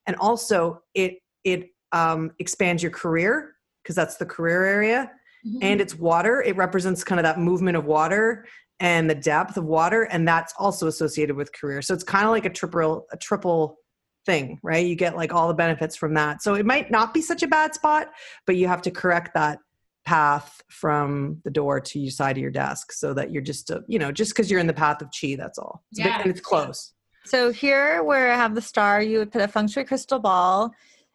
and 0.07 0.15
also 0.17 0.81
it 0.93 1.19
it 1.43 1.69
um, 1.91 2.31
expands 2.39 2.81
your 2.81 2.91
career 2.91 3.55
because 3.83 3.95
that's 3.95 4.17
the 4.17 4.25
career 4.25 4.65
area 4.65 5.11
Mhm. 5.45 5.60
and 5.62 5.82
it's 5.82 5.95
water. 5.95 6.41
It 6.41 6.56
represents 6.56 7.03
kind 7.03 7.19
of 7.19 7.23
that 7.23 7.39
movement 7.39 7.77
of 7.77 7.86
water 7.86 8.45
and 8.79 9.10
the 9.10 9.15
depth 9.15 9.58
of 9.58 9.65
water, 9.65 10.03
and 10.03 10.27
that's 10.27 10.53
also 10.58 10.88
associated 10.88 11.36
with 11.36 11.51
career. 11.53 11.82
So 11.82 11.93
it's 11.93 12.03
kind 12.03 12.25
of 12.25 12.32
like 12.32 12.45
a 12.45 12.49
triple 12.49 13.06
a 13.12 13.17
triple 13.17 13.77
thing, 14.25 14.60
right? 14.63 14.86
You 14.86 14.95
get 14.95 15.15
like 15.17 15.34
all 15.34 15.47
the 15.49 15.53
benefits 15.53 15.95
from 15.97 16.13
that. 16.13 16.41
So 16.41 16.53
it 16.56 16.65
might 16.65 16.89
not 16.89 17.13
be 17.13 17.21
such 17.21 17.43
a 17.43 17.47
bad 17.47 17.73
spot, 17.73 18.08
but 18.47 18.56
you 18.56 18.67
have 18.67 18.82
to 18.84 18.91
correct 18.91 19.34
that 19.34 19.60
path 20.06 20.62
from 20.69 21.41
the 21.43 21.51
door 21.51 21.79
to 21.79 21.99
your 21.99 22.12
side 22.12 22.38
of 22.38 22.41
your 22.41 22.51
desk 22.51 22.91
so 22.91 23.13
that 23.13 23.32
you're 23.32 23.41
just 23.41 23.69
a, 23.69 23.84
you 23.88 23.97
know 23.99 24.12
just 24.12 24.32
because 24.34 24.51
you're 24.51 24.60
in 24.60 24.67
the 24.67 24.73
path 24.73 25.01
of 25.01 25.08
chi 25.17 25.36
that's 25.38 25.58
all 25.58 25.82
it's 25.91 25.99
a 25.99 26.03
bit, 26.03 26.10
Yeah. 26.10 26.21
and 26.21 26.29
it's 26.29 26.41
close 26.41 26.93
So 27.25 27.53
here 27.53 28.03
where 28.03 28.34
I 28.34 28.36
have 28.36 28.53
the 28.53 28.62
star, 28.62 29.01
you 29.01 29.19
would 29.19 29.32
put 29.32 29.41
a 29.41 29.47
feng 29.47 29.67
shui 29.69 29.86
crystal 29.86 30.19
ball 30.19 30.71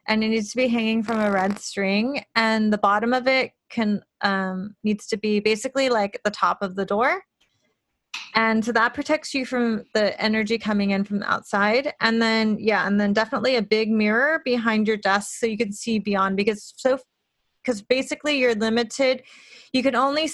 and 0.09 0.25
it 0.25 0.29
needs 0.29 0.51
to 0.51 0.57
be 0.57 0.69
hanging 0.69 1.03
from 1.03 1.21
a 1.21 1.31
red 1.31 1.59
string 1.59 2.25
and 2.35 2.73
the 2.73 2.79
bottom 2.79 3.13
of 3.13 3.29
it 3.29 3.53
can 3.71 4.03
um, 4.23 4.75
needs 4.83 5.07
to 5.07 5.17
be 5.17 5.39
basically 5.39 5.89
like 5.89 6.21
the 6.25 6.31
top 6.31 6.63
of 6.63 6.75
the 6.75 6.85
door. 6.85 7.23
And 8.35 8.65
so 8.65 8.73
that 8.73 8.95
protects 8.95 9.35
you 9.35 9.45
from 9.45 9.85
the 9.95 10.21
energy 10.21 10.59
coming 10.59 10.91
in 10.91 11.05
from 11.05 11.21
the 11.21 11.31
outside. 11.31 11.93
And 12.01 12.21
then 12.21 12.57
yeah, 12.59 12.87
and 12.87 13.01
then 13.01 13.13
definitely 13.13 13.57
a 13.57 13.63
big 13.63 13.91
mirror 13.91 14.41
behind 14.45 14.89
your 14.89 14.97
desk 14.97 15.39
so 15.39 15.47
you 15.47 15.57
can 15.57 15.73
see 15.73 15.99
beyond 15.99 16.37
because 16.37 16.73
so 16.77 16.99
because 17.63 17.83
basically 17.83 18.39
you're 18.39 18.55
limited. 18.55 19.23
You 19.73 19.83
can 19.83 19.95
only 19.95 20.27